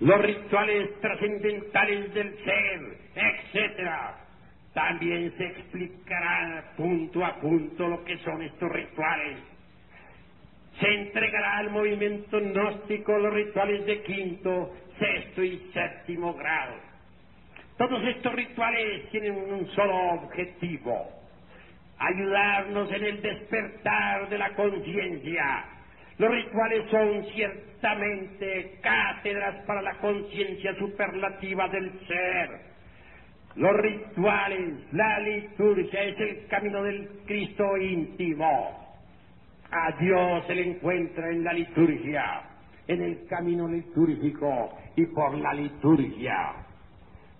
los 0.00 0.20
rituales 0.20 0.98
trascendentales 1.00 2.12
del 2.12 2.36
ser, 2.44 2.98
etc. 3.14 3.90
También 4.74 5.32
se 5.36 5.46
explicará 5.46 6.72
punto 6.76 7.24
a 7.24 7.36
punto 7.36 7.88
lo 7.88 8.04
que 8.04 8.18
son 8.18 8.42
estos 8.42 8.70
rituales. 8.70 9.38
Se 10.80 10.86
entregará 10.86 11.58
al 11.58 11.70
movimiento 11.70 12.40
gnóstico 12.40 13.18
los 13.18 13.34
rituales 13.34 13.84
de 13.84 14.02
quinto, 14.02 14.72
sexto 15.00 15.42
y 15.42 15.58
séptimo 15.72 16.34
grado. 16.34 16.74
Todos 17.76 18.06
estos 18.06 18.34
rituales 18.34 19.10
tienen 19.10 19.32
un 19.32 19.66
solo 19.70 19.96
objetivo, 20.12 21.08
ayudarnos 21.98 22.92
en 22.92 23.04
el 23.04 23.22
despertar 23.22 24.28
de 24.28 24.38
la 24.38 24.50
conciencia. 24.50 25.64
Los 26.18 26.30
rituales 26.30 26.90
son 26.90 27.24
ciertamente 27.32 28.78
cátedras 28.82 29.64
para 29.64 29.80
la 29.80 29.94
conciencia 29.94 30.74
superlativa 30.74 31.66
del 31.68 31.90
ser. 32.06 32.70
Los 33.56 33.74
rituales, 33.78 34.74
la 34.92 35.18
liturgia 35.20 36.02
es 36.02 36.20
el 36.20 36.46
camino 36.48 36.82
del 36.82 37.08
Cristo 37.26 37.76
íntimo. 37.78 38.94
A 39.70 39.92
Dios 39.98 40.46
se 40.46 40.54
le 40.54 40.68
encuentra 40.68 41.30
en 41.30 41.44
la 41.44 41.54
liturgia, 41.54 42.42
en 42.90 43.02
el 43.02 43.26
camino 43.26 43.68
litúrgico 43.68 44.70
y 44.96 45.06
por 45.06 45.38
la 45.38 45.54
liturgia. 45.54 46.54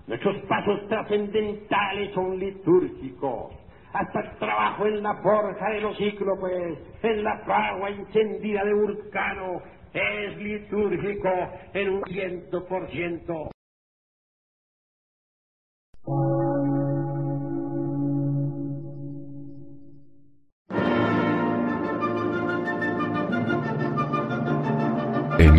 Nuestros 0.07 0.37
pasos 0.43 0.87
trascendentales 0.89 2.13
son 2.15 2.39
litúrgicos 2.39 3.53
hasta 3.93 4.21
el 4.21 4.31
trabajo 4.39 4.87
en 4.87 5.03
la 5.03 5.15
forja 5.17 5.71
de 5.71 5.81
los 5.81 5.97
cíclopes, 5.97 6.79
en 7.03 7.25
la 7.25 7.39
fragua 7.39 7.91
encendida 7.91 8.65
de 8.65 8.75
Vulcano, 8.75 9.61
es 9.93 10.37
litúrgico 10.37 11.29
en 11.75 11.89
un 11.91 12.05
ciento 12.05 12.65
por 12.67 12.89
ciento. 12.91 13.51